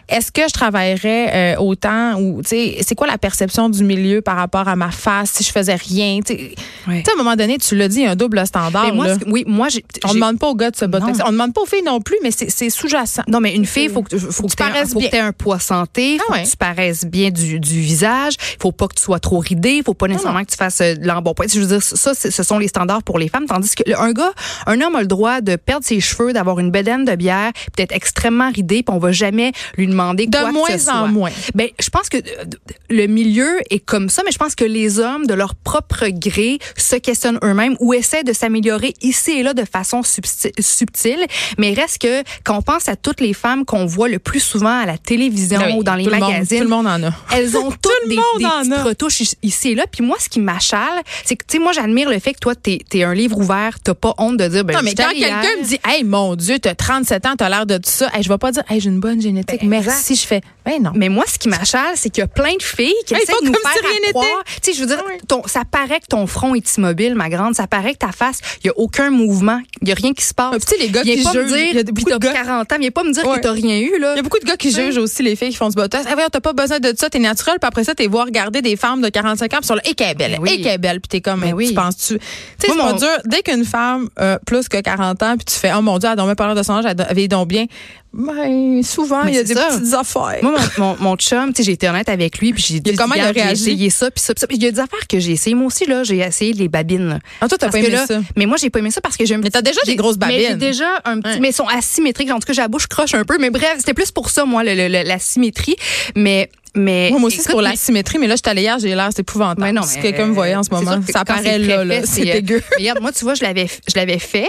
Est-ce 0.10 0.32
que 0.32 0.42
je 0.48 0.54
travaillerais 0.54 1.56
euh, 1.56 1.60
autant 1.60 2.20
ou 2.20 2.42
tu 2.42 2.50
sais 2.50 2.78
c'est 2.86 2.96
quoi 2.96 3.08
la 3.08 3.18
perception 3.18 3.70
du 3.70 3.84
milieu 3.84 4.22
par 4.22 4.36
rapport 4.36 4.68
à 4.68 4.76
ma 4.76 4.92
face 4.92 5.32
si 5.32 5.44
je 5.44 5.52
faisais 5.52 5.76
rien 5.76 6.20
tu 6.26 6.34
sais? 6.34 6.56
À 6.88 7.14
un 7.14 7.18
moment 7.18 7.36
donné 7.36 7.58
tu 7.58 7.76
l'as 7.76 7.88
dit 7.88 8.06
un 8.06 8.16
double 8.16 8.46
standard 8.46 8.94
moi, 8.94 9.08
oui 9.28 9.44
moi 9.48 9.68
on 10.04 10.14
demande 10.14 10.40
pas 10.40 10.48
aux 10.48 10.56
gars 10.56 10.72
de 10.72 10.76
se 10.76 10.86
botox 10.86 11.20
on 11.26 11.32
demande 11.32 11.54
pas 11.54 11.62
aux 11.62 11.66
filles 11.66 11.84
non 11.86 12.02
plus 12.02 12.18
mais 12.24 12.32
c'est 12.32 12.70
sous-jacent. 12.70 13.24
Non 13.28 13.40
mais 13.40 13.56
une 13.56 13.66
fille 13.66 13.88
faut 13.88 14.02
que 14.04 14.18
faut 14.18 14.44
que 14.44 14.50
tu 14.50 14.56
paraisses 14.56 14.94
bien. 14.94 15.28
un 15.28 15.32
poids 15.32 15.60
santé 15.60 16.18
ah 16.20 16.24
faut 16.28 16.34
que 16.34 16.50
tu 16.50 16.58
paraisses 16.58 17.06
bien 17.06 17.30
du, 17.30 17.60
du 17.60 17.80
visage. 17.80 18.34
Faut 18.60 18.72
pas 18.72 18.88
que 18.88 18.96
tu 18.96 19.04
sois 19.04 19.20
trop 19.20 19.40
ridé 19.40 19.82
faut 19.86 19.94
pas 19.94 20.08
nécessairement 20.08 20.44
que 20.44 20.52
tu 20.52 20.58
fasses 20.58 20.82
euh, 20.82 20.96
l'embonpoint. 21.02 21.46
Je 21.52 21.60
veux 21.60 21.68
dire 21.68 21.84
ça 21.84 22.14
ce 22.14 22.44
sont 22.44 22.58
les 22.58 22.68
standards 22.68 23.04
pour 23.04 23.20
les 23.20 23.30
femmes. 23.30 23.46
Tandis 23.46 23.76
que 23.76 23.84
un 23.98 24.12
gars 24.12 24.34
un 24.66 24.82
homme 24.82 24.96
a 24.96 25.02
le 25.02 25.08
droit 25.08 25.41
de 25.42 25.56
perdre 25.56 25.86
ses 25.86 26.00
cheveux 26.00 26.34
d'avoir 26.34 26.60
une 26.60 26.72
bedaine 26.72 27.06
de 27.06 27.16
bière 27.16 27.52
peut-être 27.76 27.94
extrêmement 27.94 28.50
ridé 28.52 28.84
puis 28.84 28.96
on 28.96 29.00
va 29.00 29.12
jamais 29.12 29.52
lui 29.78 29.88
demander 29.88 30.28
de 30.28 30.38
quoi 30.38 30.52
moins 30.52 30.68
que 30.68 30.78
ce 30.78 30.86
soit. 30.86 30.94
en 30.94 31.08
moins. 31.08 31.32
Ben, 31.56 31.68
je 31.80 31.90
pense 31.90 32.10
que 32.10 32.18
euh, 32.18 32.46
le 32.90 33.08
milieu 33.08 33.60
est 33.70 33.80
comme 33.80 34.10
ça, 34.10 34.22
mais 34.26 34.32
je 34.32 34.38
pense 34.38 34.56
que 34.56 34.66
les 34.66 35.00
hommes, 35.00 35.26
de 35.26 35.34
leur 35.34 35.56
propre 35.56 36.08
gré, 36.10 36.60
se 36.78 36.96
questionnent 36.96 37.40
eux-mêmes 37.44 37.76
ou 37.80 37.94
essaient 37.94 38.24
de 38.24 38.34
s'améliorer 38.34 38.94
ici 39.02 39.32
et 39.32 39.44
là 39.44 39.54
de 39.54 39.66
façon 39.66 40.02
subtile. 40.04 41.26
Mais 41.58 41.74
reste 41.74 42.00
que 42.00 42.24
quand 42.44 42.58
on 42.58 42.62
pense 42.62 42.90
à 42.90 42.96
toutes 42.96 43.22
les 43.22 43.34
femmes 43.34 43.66
qu'on 43.66 43.86
voit 43.86 44.10
le 44.10 44.20
plus 44.20 44.40
souvent 44.40 44.80
à 44.82 44.86
la 44.86 44.98
télévision 44.98 45.60
ben 45.60 45.76
ou 45.76 45.84
dans 45.84 45.96
les 45.96 46.08
magazines, 46.08 46.60
tout 46.60 46.64
le 46.64 46.70
monde 46.70 46.88
en 46.88 47.04
a. 47.04 47.12
Elles 47.34 47.58
ont 47.58 47.72
toutes 47.82 48.10
des, 48.10 48.16
des 48.16 48.46
petites 48.46 48.84
retouches 48.84 49.22
ici 49.42 49.70
et 49.70 49.76
là. 49.76 49.86
Puis 49.92 50.04
moi, 50.04 50.18
ce 50.20 50.30
qui 50.30 50.40
m'achale, 50.40 51.02
c'est 51.26 51.36
que 51.36 51.46
tu 51.46 51.58
sais, 51.58 51.64
moi, 51.64 51.72
j'admire 51.72 52.10
le 52.10 52.20
fait 52.20 52.34
que 52.34 52.40
toi, 52.40 52.56
t'es 52.56 52.80
es 52.94 53.04
un 53.04 53.14
livre 53.14 53.38
ouvert, 53.38 53.80
t'as 53.84 53.94
pas 53.94 54.14
honte 54.18 54.38
de 54.38 54.48
dire, 54.48 54.66
ben, 54.66 54.76
non, 54.76 54.82
mais 54.84 54.94
quand 54.96 55.10
quelqu'un 55.22 55.62
me 55.62 55.66
dit, 55.66 55.80
hey, 55.88 56.04
mon 56.04 56.36
Dieu, 56.36 56.60
t'as 56.60 56.76
37 56.76 57.26
ans, 57.26 57.34
t'as 57.38 57.50
l'air 57.50 57.66
de 57.66 57.78
tout 57.78 57.90
ça. 57.90 58.10
Hey, 58.14 58.24
je 58.24 58.30
vais 58.30 58.38
pas 58.38 58.52
dire, 58.52 58.64
hey, 58.70 58.80
j'ai 58.80 58.90
une 58.90 59.00
bonne 59.00 59.22
génétique. 59.22 59.62
Ben, 59.62 59.70
Merci, 59.70 60.16
je 60.16 60.26
fais, 60.28 60.42
ben 60.66 60.82
non. 60.82 60.92
Mais 60.96 61.10
moi, 61.10 61.24
ce 61.28 61.38
qui 61.40 61.50
m'achale, 61.50 61.94
c'est 61.96 62.10
qu'il 62.10 62.22
y 62.22 62.24
a 62.24 62.28
plein 62.28 62.56
de 62.56 62.62
filles 62.64 62.94
qui 63.06 63.14
essaient 63.16 63.34
de 63.42 63.46
nous 63.48 63.52
comme 63.52 63.62
faire 63.64 63.82
si 63.82 63.88
rien 63.88 64.10
à 64.10 64.12
croire. 64.12 64.44
Tu 64.62 64.72
sais, 64.72 64.74
je 64.74 64.82
veux 64.82 64.88
dire, 64.88 65.04
ton, 65.28 65.42
ça 65.46 65.62
paraît 65.70 66.00
que 66.00 66.06
ton 66.08 66.28
front 66.28 66.54
est 66.56 66.78
immobile, 66.78 67.16
ma 67.16 67.30
grande. 67.30 67.56
Ça 67.56 67.68
paraît 67.68 67.94
que 67.94 68.00
ta 68.00 68.12
face, 68.12 68.40
il 68.64 68.68
y 68.68 68.70
a 68.70 68.74
aucun 68.78 69.10
mouvement, 69.10 69.60
il 69.82 69.90
y 69.90 69.92
a 69.92 69.96
rien 69.96 70.14
qui 70.14 70.24
se 70.24 70.34
passe. 70.34 70.54
Ah, 70.56 70.60
tu 70.60 70.68
sais, 70.68 70.78
les 70.78 70.90
gars 70.90 71.02
Viens 71.04 71.16
qui 71.16 71.24
pas 71.24 71.34
me 71.34 71.48
jugent, 71.48 71.74
dire, 71.74 71.84
puis 71.94 72.06
t'as 72.06 72.18
gars- 72.20 72.34
40 72.34 72.72
ans, 72.72 72.76
viens 72.80 72.92
pas 72.92 73.04
me 73.04 73.12
dire 73.12 73.26
Ouais. 73.28 73.38
que 73.38 73.42
t'as 73.42 73.52
rien 73.52 73.80
eu, 73.80 74.00
là. 74.00 74.14
Il 74.14 74.18
y 74.18 74.20
a 74.20 74.24
beaucoup 74.24 74.40
de 74.40 74.46
gars 74.46 74.58
qui 74.58 74.72
jugent 74.72 74.98
aussi 74.98 75.24
les 75.24 75.36
filles 75.36 75.50
qui 75.50 75.56
font 75.58 75.70
du 75.70 75.76
botox. 75.76 76.06
Ah, 76.08 76.14
voyons, 76.14 76.30
t'as 76.32 76.40
pas 76.42 76.54
besoin 76.54 76.80
de 76.80 76.94
ça, 76.98 77.10
t'es 77.10 77.20
naturel. 77.20 77.58
Puis 77.60 77.68
après 77.68 77.84
ça, 77.84 77.96
t'es 77.96 78.08
voir 78.08 78.26
regarder 78.26 78.62
des 78.62 78.76
femmes 78.76 79.02
de 79.02 79.10
45 79.10 79.54
ans, 79.54 79.58
puis 79.58 79.66
sur 79.66 79.76
le, 79.76 79.82
et 79.86 79.94
qu'elle 79.96 80.10
est 80.12 80.16
belle, 80.16 80.38
oui. 80.42 80.50
et 80.54 80.62
qu'elle 80.62 80.74
est 80.74 80.78
belle. 80.78 81.02
Puis 81.02 81.10
t'es 81.10 81.22
comme, 81.22 81.40
mais 81.42 81.54
oui. 81.54 81.70
tu 81.70 81.74
penses-tu? 81.74 82.20
Tu 82.20 82.26
sais, 82.60 82.68
c'est 82.72 82.76
mon- 82.76 82.94
dur. 82.94 83.08
Dès 83.26 83.42
qu'une 83.42 83.66
femme, 83.66 84.10
euh, 84.20 84.38
plus 84.46 84.68
que 84.70 84.80
40 84.80 85.24
ans, 85.24 85.36
puis 85.38 85.46
tu 85.46 85.56
fais, 85.56 85.72
oh 85.76 85.82
mon 85.82 85.98
Dieu, 85.98 86.08
elle 86.08 86.14
a 86.20 86.24
donc 86.24 86.36
pas 86.36 86.54
de 86.54 86.64
son 86.64 86.74
âge, 86.74 86.86
elle 86.88 87.02
avait 87.10 87.28
donc 87.28 87.48
bien. 87.48 87.66
Ben, 88.14 88.84
souvent, 88.84 89.24
Mais 89.24 89.32
il 89.32 89.36
y 89.36 89.40
a 89.40 89.44
des 89.44 89.54
ça. 89.54 89.70
petites 89.70 89.94
affaires. 89.94 90.40
Moi, 90.42 90.54
mon, 90.78 90.86
mon, 90.86 90.98
mon 91.00 91.16
chum, 91.16 91.54
tu 91.54 91.58
sais, 91.58 91.64
j'ai 91.64 91.72
été 91.72 91.88
honnête 91.88 92.10
avec 92.10 92.40
lui, 92.40 92.52
puis 92.52 92.62
j'ai 92.62 92.80
dit, 92.82 92.94
comment 92.96 93.16
il 93.16 93.22
a 93.22 93.28
j'ai 93.32 93.42
réagi? 93.42 93.64
essayé 93.72 93.90
ça, 93.90 94.12
puis 94.12 94.22
ça, 94.22 94.34
puis 94.34 94.42
ça. 94.42 94.48
Puis 94.48 94.58
Il 94.58 94.64
y 94.64 94.68
a 94.68 94.72
des 94.72 94.80
affaires 94.80 95.08
que 95.08 95.18
j'ai 95.20 95.32
essayé. 95.32 95.56
Moi 95.56 95.68
aussi, 95.68 95.86
là, 95.86 96.04
j'ai 96.04 96.18
essayé 96.18 96.52
les 96.52 96.68
babines. 96.68 97.20
Ah, 97.40 97.48
toi, 97.48 97.58
t'as 97.58 97.70
pas 97.70 97.78
aimé 97.80 97.90
là- 97.90 98.06
ça. 98.06 98.20
Mais 98.36 98.46
moi, 98.46 98.58
j'ai 98.58 98.70
pas 98.70 98.80
aimé 98.80 98.92
ça 98.92 99.00
parce 99.00 99.16
que 99.16 99.26
j'aime. 99.26 99.42
Mais 99.42 99.50
t'as 99.50 99.62
déjà 99.62 99.80
des 99.86 99.92
j'ai- 99.92 99.96
grosses 99.96 100.18
Mais 100.20 100.40
j'ai 100.40 100.44
babines. 100.50 100.58
déjà 100.58 101.02
un 101.06 101.22
petit. 101.22 101.30
Ouais. 101.36 101.40
Mais 101.40 101.50
ils 101.52 101.54
sont 101.54 101.68
asymétriques. 101.68 102.30
En 102.32 102.40
tout 102.40 102.48
cas, 102.48 102.54
j'ai 102.54 102.62
la 102.62 102.68
bouche 102.68 102.88
croche 102.88 103.14
un 103.14 103.24
peu. 103.24 103.38
Mais 103.40 103.50
bref, 103.50 103.76
c'était 103.78 103.94
plus 103.94 104.12
pour 104.12 104.30
ça, 104.30 104.44
moi, 104.44 104.64
le- 104.66 104.76
le- 104.76 104.90
le- 104.90 105.04
la 105.08 105.18
symétrie. 105.20 105.76
Mais. 106.16 106.50
Mais, 106.74 107.10
Moi, 107.12 107.20
moi 107.20 107.28
aussi, 107.28 107.42
c'est 107.42 107.52
pour 107.52 107.62
mais- 107.62 107.70
la 107.72 107.76
symétrie, 107.76 108.18
mais 108.18 108.28
là, 108.28 108.36
je 108.38 108.50
allée 108.50 108.62
hier, 108.62 108.80
j'ai 108.80 108.96
l'air, 108.96 109.10
c'est 109.14 109.20
épouvantable. 109.22 109.62
Mais 109.62 109.74
non, 109.74 109.82
si 109.84 109.98
mais, 109.98 110.04
quelqu'un 110.04 110.28
me 110.28 110.34
voyait 110.34 110.56
en 110.56 110.64
ce 110.64 110.70
moment, 110.70 110.92
ça 111.12 111.24
c'est 111.44 111.58
là, 111.58 111.84
là. 111.84 112.02
C'est 112.06 112.30
euh, 112.30 112.34
dégueu. 112.36 112.64
Regarde, 112.78 113.02
moi, 113.02 113.12
tu 113.12 113.26
vois, 113.26 113.34
je 113.34 113.44
l'avais 113.44 114.20
fait. 114.20 114.48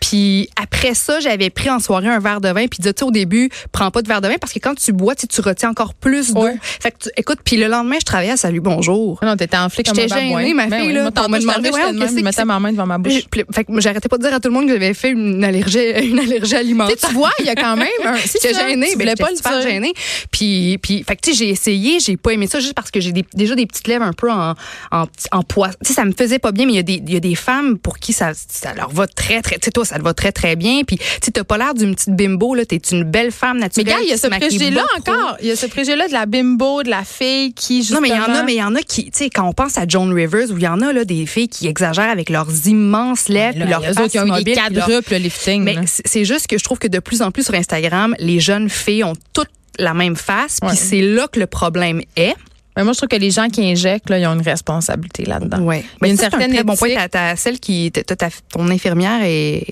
Puis 0.00 0.48
après 0.60 0.94
ça, 0.94 1.20
j'avais 1.20 1.50
pris 1.50 1.70
en 1.70 1.78
soirée 1.80 2.08
un 2.08 2.18
verre 2.20 2.40
de 2.40 2.48
vin. 2.48 2.66
Puis 2.66 2.78
tu 2.82 2.88
sais, 2.88 3.02
au 3.02 3.10
début, 3.10 3.50
prends 3.72 3.90
pas 3.90 4.02
de 4.02 4.08
verre 4.08 4.20
de 4.20 4.28
vin 4.28 4.36
parce 4.40 4.52
que 4.52 4.58
quand 4.58 4.74
tu 4.74 4.92
bois, 4.92 5.14
tu 5.14 5.22
sais, 5.22 5.26
tu 5.26 5.40
retiens 5.40 5.70
encore 5.70 5.94
plus 5.94 6.32
d'eau. 6.32 6.42
Ouais. 6.44 6.56
Fait 6.62 6.90
que, 6.92 6.96
tu- 7.04 7.10
écoute, 7.16 7.38
puis 7.44 7.56
le 7.56 7.66
lendemain, 7.66 7.96
je 8.00 8.04
travaillais 8.04 8.32
à 8.32 8.36
Salut 8.36 8.60
Bonjour. 8.60 9.18
Ah 9.22 9.26
Non, 9.26 9.36
t'étais 9.36 9.56
comme 9.56 9.66
un 9.66 9.68
J'étais 9.68 10.08
gênée, 10.08 10.54
ma 10.54 10.66
Ben 10.66 10.78
fille, 10.80 10.88
oui. 10.88 10.94
là. 10.94 11.08
On 11.08 11.10
demandé, 11.10 11.40
demandé, 11.40 11.70
ouais, 11.70 11.80
qu'est-ce 11.98 12.14
que 12.16 12.20
mettais 12.22 12.44
ma 12.44 12.58
main 12.60 12.72
devant 12.72 12.86
ma 12.86 12.98
bouche. 12.98 13.22
Fait 13.52 13.64
que 13.64 13.80
j'arrêtais 13.80 14.08
pas 14.08 14.18
de 14.18 14.22
dire 14.22 14.34
à 14.34 14.40
tout 14.40 14.48
le 14.48 14.54
monde 14.54 14.66
que 14.66 14.72
j'avais 14.72 14.94
fait 14.94 15.10
une 15.10 15.42
allergie, 15.42 15.90
une 16.02 16.18
allergie 16.18 16.56
alimentaire. 16.56 16.96
tu 16.96 17.14
vois, 17.14 17.30
il 17.40 17.46
y 17.46 17.50
a 17.50 17.54
quand 17.54 17.76
même 17.76 17.88
un. 18.04 18.16
J'étais 18.24 18.54
gênée, 18.54 18.90
tu 18.92 18.98
ben, 18.98 19.14
pas 19.16 19.56
le 19.58 19.62
gênée. 19.62 19.92
Puis, 20.30 20.78
puis, 20.78 21.02
fait 21.04 21.16
que 21.16 21.20
tu 21.22 21.30
sais, 21.32 21.36
j'ai 21.44 21.50
essayé, 21.50 22.00
j'ai 22.00 22.16
pas 22.16 22.32
aimé 22.32 22.46
ça 22.46 22.60
juste 22.60 22.74
parce 22.74 22.90
que 22.90 23.00
j'ai 23.00 23.12
déjà 23.34 23.54
des 23.54 23.66
petites 23.66 23.88
lèvres 23.88 24.04
un 24.04 24.12
peu 24.12 24.30
en, 24.30 24.54
en, 24.92 25.04
en 25.32 25.42
poids. 25.42 25.68
Tu 25.70 25.88
sais, 25.88 25.94
ça 25.94 26.04
me 26.04 26.12
faisait 26.12 26.38
pas 26.38 26.52
bien, 26.52 26.66
mais 26.66 26.72
il 26.72 26.76
y 26.76 26.80
a 26.80 26.82
des, 26.82 27.02
il 27.06 27.12
y 27.12 27.16
a 27.16 27.20
des 27.20 27.34
femmes 27.34 27.78
pour 27.78 27.98
qui 27.98 28.12
ça, 28.12 28.32
ça 28.34 28.74
leur 28.74 28.90
va 28.90 29.06
très, 29.06 29.42
très, 29.42 29.56
tu 29.58 29.66
sais, 29.66 29.70
toi, 29.70 29.84
ça 29.88 29.98
te 29.98 30.02
va 30.02 30.14
très, 30.14 30.32
très 30.32 30.56
bien. 30.56 30.82
Puis, 30.86 30.98
tu 31.22 31.32
t'as 31.32 31.44
pas 31.44 31.58
l'air 31.58 31.74
d'une 31.74 31.94
petite 31.94 32.14
bimbo, 32.14 32.54
là. 32.54 32.64
T'es 32.64 32.76
une 32.76 33.04
belle 33.04 33.32
femme 33.32 33.56
Mais 33.56 33.64
naturelle. 33.64 33.86
gars, 33.86 34.00
il 34.02 34.08
y 34.08 34.12
a 34.12 34.16
ce 34.16 34.26
préjugé-là 34.26 34.84
encore. 34.96 35.36
Il 35.40 35.48
y 35.48 35.50
a 35.50 35.56
ce 35.56 35.66
préjugé-là 35.66 36.08
de 36.08 36.12
la 36.12 36.26
bimbo, 36.26 36.82
de 36.82 36.90
la 36.90 37.04
fille 37.04 37.52
qui, 37.52 37.78
justement... 37.78 38.00
Non, 38.00 38.02
mais 38.02 38.14
il 38.14 38.16
y 38.16 38.20
en 38.20 38.34
a, 38.34 38.42
mais 38.42 38.54
il 38.54 38.58
y 38.58 38.62
en 38.62 38.74
a 38.74 38.80
qui, 38.80 39.04
tu 39.04 39.18
sais, 39.18 39.30
quand 39.30 39.48
on 39.48 39.52
pense 39.52 39.78
à 39.78 39.86
Joan 39.86 40.12
Rivers, 40.12 40.50
où 40.50 40.56
il 40.56 40.62
y 40.62 40.68
en 40.68 40.80
a, 40.80 40.92
là, 40.92 41.04
des 41.04 41.26
filles 41.26 41.48
qui 41.48 41.66
exagèrent 41.66 42.10
avec 42.10 42.30
leurs 42.30 42.66
immenses 42.66 43.28
lèvres, 43.28 43.58
puis 43.58 43.68
leurs 43.68 43.88
autres 43.90 44.08
qui 44.08 44.18
ont 44.18 44.38
eu 44.38 44.44
des 44.44 44.54
quadruples 44.54 45.16
lifting. 45.16 45.62
Mais 45.62 45.76
c'est 45.86 46.24
juste 46.24 46.46
que 46.46 46.58
je 46.58 46.64
trouve 46.64 46.78
que 46.78 46.88
de 46.88 46.98
plus 46.98 47.22
en 47.22 47.30
plus 47.30 47.44
sur 47.44 47.54
Instagram, 47.54 48.14
les 48.18 48.40
jeunes 48.40 48.68
filles 48.68 49.04
ont 49.04 49.14
toutes 49.32 49.48
la 49.78 49.94
même 49.94 50.16
face, 50.16 50.58
puis 50.60 50.76
c'est 50.76 51.00
là 51.00 51.28
que 51.28 51.38
le 51.38 51.46
problème 51.46 52.02
est. 52.16 52.34
Mais 52.78 52.84
moi, 52.84 52.92
je 52.94 52.98
trouve 52.98 53.08
que 53.08 53.16
les 53.16 53.30
gens 53.32 53.48
qui 53.48 53.68
injectent, 53.70 54.08
là, 54.08 54.18
ils 54.18 54.26
ont 54.26 54.34
une 54.34 54.40
responsabilité 54.40 55.24
là-dedans. 55.24 55.58
Y 56.06 56.10
a 56.10 56.12
une 56.12 56.16
ça, 56.16 56.30
certaine 56.30 56.50
un 56.52 56.54
très 56.54 56.64
bon 56.64 56.76
point. 56.76 56.88
T'as- 56.94 57.08
t'as 57.08 57.36
celle 57.36 57.58
qui, 57.58 57.90
t'as- 57.92 58.16
t'as- 58.16 58.28
ton 58.52 58.68
infirmière 58.70 59.20
est, 59.24 59.64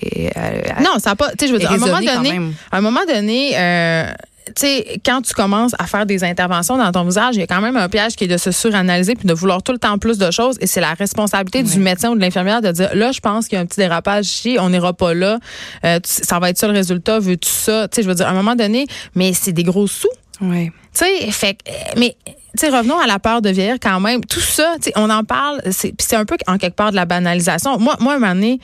Non, 0.82 0.98
ça 0.98 1.10
n'a 1.10 1.16
pas. 1.16 1.30
Tu 1.30 1.36
sais, 1.40 1.46
je 1.46 1.52
veux 1.52 1.58
dire, 1.60 1.70
à 1.70 1.75
un 1.75 1.78
moment 1.78 2.00
donné, 2.00 2.40
à 2.72 2.76
un 2.76 2.80
moment 2.80 3.00
donné, 3.06 3.52
euh, 3.56 4.06
tu 4.46 4.52
sais, 4.56 5.00
quand 5.04 5.22
tu 5.22 5.34
commences 5.34 5.72
à 5.78 5.86
faire 5.86 6.06
des 6.06 6.22
interventions 6.25 6.76
dans 6.78 6.90
ton 6.92 7.04
visage, 7.04 7.34
il 7.36 7.40
y 7.40 7.42
a 7.42 7.46
quand 7.46 7.60
même 7.60 7.76
un 7.76 7.88
piège 7.88 8.14
qui 8.16 8.25
est 8.25 8.28
de 8.28 8.36
se 8.36 8.50
suranalyser 8.52 9.14
puis 9.14 9.26
de 9.26 9.34
vouloir 9.34 9.62
tout 9.62 9.72
le 9.72 9.78
temps 9.78 9.98
plus 9.98 10.18
de 10.18 10.30
choses. 10.30 10.56
Et 10.60 10.66
c'est 10.66 10.80
la 10.80 10.94
responsabilité 10.94 11.62
du 11.62 11.78
médecin 11.78 12.10
ou 12.10 12.14
de 12.16 12.20
l'infirmière 12.20 12.62
de 12.62 12.70
dire, 12.70 12.90
là, 12.94 13.10
je 13.12 13.20
pense 13.20 13.48
qu'il 13.48 13.56
y 13.56 13.58
a 13.58 13.62
un 13.62 13.66
petit 13.66 13.78
dérapage 13.80 14.26
ici, 14.26 14.56
on 14.60 14.70
n'ira 14.70 14.92
pas 14.92 15.14
là. 15.14 15.38
Euh, 15.84 15.98
tu- 16.00 16.25
ça 16.25 16.38
va 16.38 16.50
être 16.50 16.58
ça 16.58 16.66
le 16.68 16.75
résultat, 16.75 17.18
veux-tu 17.18 17.48
ça? 17.50 17.88
Tu 17.88 17.96
sais, 17.96 18.02
je 18.02 18.08
veux 18.08 18.14
dire, 18.14 18.26
à 18.26 18.30
un 18.30 18.34
moment 18.34 18.54
donné, 18.54 18.86
mais 19.14 19.32
c'est 19.32 19.52
des 19.52 19.64
gros 19.64 19.86
sous. 19.86 20.08
Ouais. 20.40 20.70
Tu 20.96 21.04
sais, 21.04 21.30
fait 21.32 21.58
mais 21.96 22.14
sais, 22.58 22.68
revenons 22.68 22.98
à 22.98 23.06
la 23.06 23.18
peur 23.18 23.42
de 23.42 23.50
vieillir 23.50 23.76
quand 23.80 24.00
même. 24.00 24.25
Tout 24.25 24.40
ça, 24.40 24.76
on 24.96 25.10
en 25.10 25.25
parle, 25.25 25.60
c'est 25.70 25.88
puis 25.88 26.06
c'est 26.08 26.16
un 26.16 26.25
peu 26.25 26.36
en 26.46 26.58
quelque 26.58 26.76
part 26.76 26.90
de 26.90 26.96
la 26.96 27.04
banalisation. 27.04 27.78
Moi, 27.78 27.96
moi, 28.00 28.14
un 28.14 28.18
moment 28.18 28.34
donné, 28.34 28.60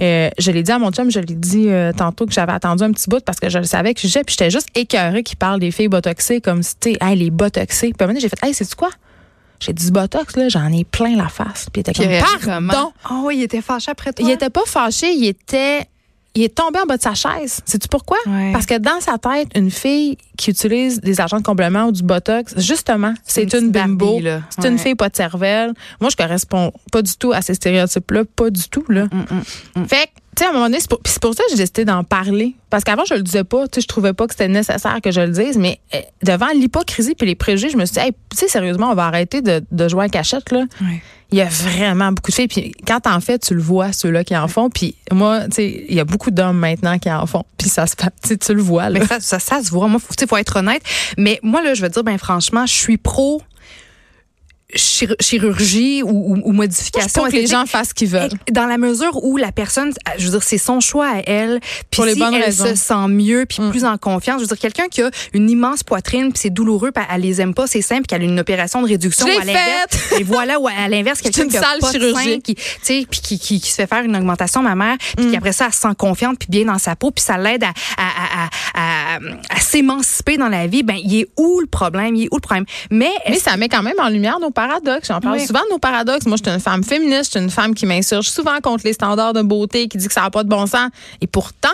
euh, 0.00 0.30
je 0.38 0.50
l'ai 0.50 0.62
dit 0.62 0.72
à 0.72 0.78
mon 0.78 0.90
chum, 0.90 1.10
je 1.10 1.20
l'ai 1.20 1.34
dit 1.34 1.68
euh, 1.68 1.92
tantôt 1.92 2.26
que 2.26 2.32
j'avais 2.32 2.52
attendu 2.52 2.82
un 2.82 2.92
petit 2.92 3.08
bout 3.08 3.24
parce 3.24 3.40
que 3.40 3.48
je 3.48 3.58
le 3.58 3.64
savais 3.64 3.94
que 3.94 4.00
je 4.00 4.18
puis 4.20 4.24
j'étais 4.28 4.50
juste 4.50 4.68
écœurée 4.74 5.22
qu'il 5.22 5.36
parle 5.36 5.60
des 5.60 5.70
filles 5.70 5.88
botoxées 5.88 6.40
comme 6.40 6.62
si, 6.62 6.74
tu 6.78 6.92
sais, 6.92 6.98
hey, 7.00 7.16
les 7.16 7.30
botoxées. 7.30 7.92
Puis 7.92 7.96
à 8.00 8.04
un 8.04 8.06
moment 8.06 8.14
donné, 8.14 8.20
j'ai 8.20 8.28
fait, 8.28 8.46
hey, 8.46 8.54
c'est 8.54 8.72
quoi? 8.74 8.90
J'ai 9.60 9.72
dit 9.72 9.86
du 9.86 9.92
botox, 9.92 10.36
là, 10.36 10.48
j'en 10.48 10.70
ai 10.72 10.84
plein 10.84 11.16
la 11.16 11.28
face. 11.28 11.68
Puis 11.72 11.82
il 11.86 11.90
était 11.90 12.38
comme, 12.44 12.68
pardon. 12.68 12.92
Ah 13.04 13.20
oui, 13.24 13.38
il 13.38 13.42
était 13.42 13.62
fâché 13.62 13.90
après 13.90 14.12
toi? 14.12 14.26
Il 14.26 14.32
était 14.32 14.50
pas 14.50 14.64
fâché, 14.66 15.12
il 15.12 15.26
était 15.26 15.86
il 16.34 16.42
est 16.42 16.54
tombé 16.54 16.78
en 16.80 16.86
bas 16.86 16.96
de 16.96 17.02
sa 17.02 17.14
chaise. 17.14 17.60
Sais-tu 17.64 17.88
pourquoi? 17.88 18.16
Ouais. 18.26 18.52
Parce 18.52 18.66
que 18.66 18.78
dans 18.78 19.00
sa 19.00 19.18
tête, 19.18 19.48
une 19.54 19.70
fille 19.70 20.18
qui 20.36 20.50
utilise 20.50 21.00
des 21.00 21.20
agents 21.20 21.38
de 21.38 21.44
complément 21.44 21.84
ou 21.86 21.92
du 21.92 22.02
botox, 22.02 22.58
justement, 22.58 23.14
C'est 23.24 23.52
une 23.54 23.66
une, 23.66 23.70
bimbo. 23.70 24.20
C'est 24.50 24.68
une 24.68 24.78
fille 24.78 24.96
pas 24.96 25.08
de 25.08 25.16
cervelle. 25.16 25.74
Moi, 26.00 26.10
je 26.10 26.16
corresponds 26.16 26.72
pas 26.90 27.02
du 27.02 27.16
tout 27.16 27.32
à 27.32 27.40
ces 27.40 27.54
stéréotypes-là. 27.54 28.24
Pas 28.36 28.50
du 28.50 28.68
tout, 28.68 28.84
là. 28.88 29.04
Mm, 29.04 29.84
Fait 29.86 30.06
que, 30.06 30.20
tu 30.34 30.42
sais, 30.42 30.46
à 30.46 30.50
un 30.50 30.52
moment 30.52 30.66
donné, 30.66 30.80
c'est 30.80 30.88
pour, 30.88 31.00
puis 31.00 31.12
c'est 31.12 31.22
pour 31.22 31.34
ça 31.34 31.42
que 31.44 31.50
j'ai 31.50 31.56
décidé 31.56 31.84
d'en 31.84 32.04
parler. 32.04 32.54
Parce 32.70 32.84
qu'avant, 32.84 33.04
je 33.04 33.14
le 33.14 33.22
disais 33.22 33.44
pas. 33.44 33.68
Tu 33.68 33.76
sais, 33.76 33.80
je 33.82 33.88
trouvais 33.88 34.12
pas 34.12 34.26
que 34.26 34.32
c'était 34.32 34.48
nécessaire 34.48 34.98
que 35.02 35.10
je 35.10 35.20
le 35.20 35.28
dise. 35.28 35.56
Mais 35.56 35.80
euh, 35.94 36.00
devant 36.22 36.48
l'hypocrisie 36.54 37.14
puis 37.14 37.26
les 37.26 37.34
préjugés, 37.34 37.70
je 37.70 37.76
me 37.76 37.84
suis 37.84 37.94
dit, 37.94 38.00
hey, 38.00 38.12
tu 38.30 38.36
sais, 38.36 38.48
sérieusement, 38.48 38.90
on 38.90 38.94
va 38.94 39.06
arrêter 39.06 39.42
de, 39.42 39.62
de 39.70 39.88
jouer 39.88 40.06
à 40.06 40.08
cachette, 40.08 40.50
là. 40.50 40.64
Il 41.30 41.38
y 41.38 41.40
a 41.40 41.46
vraiment 41.46 42.12
beaucoup 42.12 42.30
de 42.30 42.34
filles. 42.36 42.48
Puis 42.48 42.72
quand 42.86 43.00
t'en 43.00 43.20
fais, 43.20 43.38
tu 43.38 43.54
le 43.54 43.62
vois, 43.62 43.92
ceux-là 43.92 44.24
qui 44.24 44.36
en 44.36 44.46
font. 44.46 44.70
Puis 44.70 44.96
moi, 45.10 45.44
tu 45.46 45.56
sais, 45.56 45.84
il 45.88 45.94
y 45.94 46.00
a 46.00 46.04
beaucoup 46.04 46.30
d'hommes 46.30 46.58
maintenant 46.58 46.98
qui 46.98 47.10
en 47.10 47.26
font. 47.26 47.44
Puis 47.58 47.68
ça 47.68 47.86
se 47.86 47.94
fait, 47.96 48.38
tu 48.38 48.54
le 48.54 48.62
vois, 48.62 48.90
là. 48.90 49.00
Mais 49.00 49.06
ça, 49.06 49.20
ça, 49.20 49.38
ça 49.38 49.62
se 49.62 49.70
voit. 49.70 49.88
Moi, 49.88 50.00
faut, 50.00 50.14
tu 50.14 50.20
sais, 50.20 50.26
faut 50.26 50.36
être 50.36 50.56
honnête. 50.56 50.82
Mais 51.18 51.40
moi, 51.42 51.62
là, 51.62 51.74
je 51.74 51.82
veux 51.82 51.88
dire, 51.88 52.04
ben 52.04 52.18
franchement, 52.18 52.66
je 52.66 52.74
suis 52.74 52.96
pro 52.98 53.42
chirurgie 54.74 56.02
ou, 56.02 56.08
ou, 56.34 56.40
ou 56.44 56.52
modification. 56.52 57.24
que 57.24 57.32
les 57.32 57.46
gens 57.46 57.66
fassent 57.66 57.90
ce 57.90 57.94
qu'ils 57.94 58.08
veulent. 58.08 58.30
Dans 58.50 58.66
la 58.66 58.78
mesure 58.78 59.22
où 59.24 59.36
la 59.36 59.52
personne, 59.52 59.92
je 60.18 60.24
veux 60.24 60.30
dire, 60.32 60.42
c'est 60.42 60.58
son 60.58 60.80
choix 60.80 61.06
à 61.08 61.18
elle. 61.26 61.60
Puis 61.60 61.96
Pour 61.96 62.04
les 62.06 62.14
si 62.14 62.18
bonnes 62.18 62.34
elle 62.34 62.42
raisons. 62.44 62.66
se 62.66 62.74
sent 62.74 63.08
mieux, 63.08 63.46
puis 63.48 63.62
Mm. 63.62 63.70
plus 63.70 63.84
en 63.84 63.96
confiance. 63.98 64.36
Je 64.38 64.42
veux 64.42 64.48
dire, 64.48 64.58
quelqu'un 64.58 64.88
qui 64.88 65.02
a 65.02 65.10
une 65.32 65.48
immense 65.48 65.82
poitrine, 65.82 66.32
puis 66.32 66.40
c'est 66.42 66.50
douloureux, 66.50 66.90
puis 66.92 67.04
elle 67.12 67.20
les 67.20 67.40
aime 67.40 67.54
pas, 67.54 67.66
c'est 67.66 67.82
simple, 67.82 68.06
qu'elle 68.06 68.22
a 68.22 68.24
une 68.24 68.40
opération 68.40 68.82
de 68.82 68.88
réduction. 68.88 69.26
Je 69.26 69.38
à 69.38 70.18
Et 70.18 70.22
voilà, 70.22 70.58
ou 70.58 70.66
à 70.68 70.88
l'inverse, 70.88 71.20
quelqu'un 71.22 71.46
qui 71.48 71.56
a 71.56 71.60
pas 71.80 71.90
chirurgie. 71.92 72.40
qui, 72.42 72.54
puis 72.54 73.06
qui, 73.20 73.38
qui, 73.38 73.60
qui 73.60 73.70
se 73.70 73.76
fait 73.76 73.86
faire 73.86 74.02
une 74.04 74.16
augmentation 74.16 74.62
mammaire, 74.62 74.96
puis 75.16 75.30
qui 75.30 75.36
après 75.36 75.52
ça, 75.52 75.66
elle 75.66 75.72
se 75.74 75.80
sent 75.80 75.94
confiante, 75.96 76.38
puis 76.38 76.48
bien 76.50 76.64
dans 76.64 76.78
sa 76.78 76.96
peau, 76.96 77.10
puis 77.10 77.22
ça 77.24 77.38
l'aide 77.38 77.64
à, 77.64 77.68
à, 77.96 78.44
à- 78.74 79.18
à 79.50 79.60
s'émanciper 79.60 80.36
dans 80.36 80.48
la 80.48 80.66
vie. 80.66 80.82
Ben, 80.82 80.96
il 81.02 81.20
est 81.20 81.28
où 81.36 81.60
le 81.60 81.66
problème? 81.66 82.16
Il 82.16 82.24
est 82.24 82.28
où 82.32 82.36
le 82.36 82.40
problème? 82.40 82.64
Mais, 82.90 83.10
Mais 83.28 83.38
ça 83.38 83.56
met 83.56 83.68
quand 83.68 83.82
même 83.82 83.94
en 83.98 84.08
lumière 84.08 84.38
nos 84.40 84.50
paradoxes. 84.54 85.08
J'en 85.08 85.20
parle 85.20 85.36
Oui. 85.36 85.46
souvent 85.46 85.60
de 85.68 85.72
nos 85.72 85.78
paradoxes. 85.78 86.26
Moi, 86.26 86.36
je 86.38 86.44
suis 86.48 86.54
une 86.54 86.60
femme 86.60 86.82
féministe, 86.82 87.26
je 87.34 87.38
suis 87.38 87.40
une 87.40 87.50
femme 87.50 87.74
qui 87.74 87.84
m'insurge 87.86 88.28
souvent 88.30 88.58
contre 88.62 88.84
les 88.86 88.92
standards 88.94 89.34
de 89.34 89.42
beauté, 89.42 89.88
qui 89.88 89.98
dit 89.98 90.06
que 90.08 90.12
ça 90.14 90.22
n'a 90.22 90.30
pas 90.30 90.42
de 90.44 90.48
bon 90.48 90.66
sens. 90.66 90.88
Et 91.20 91.26
pourtant, 91.26 91.68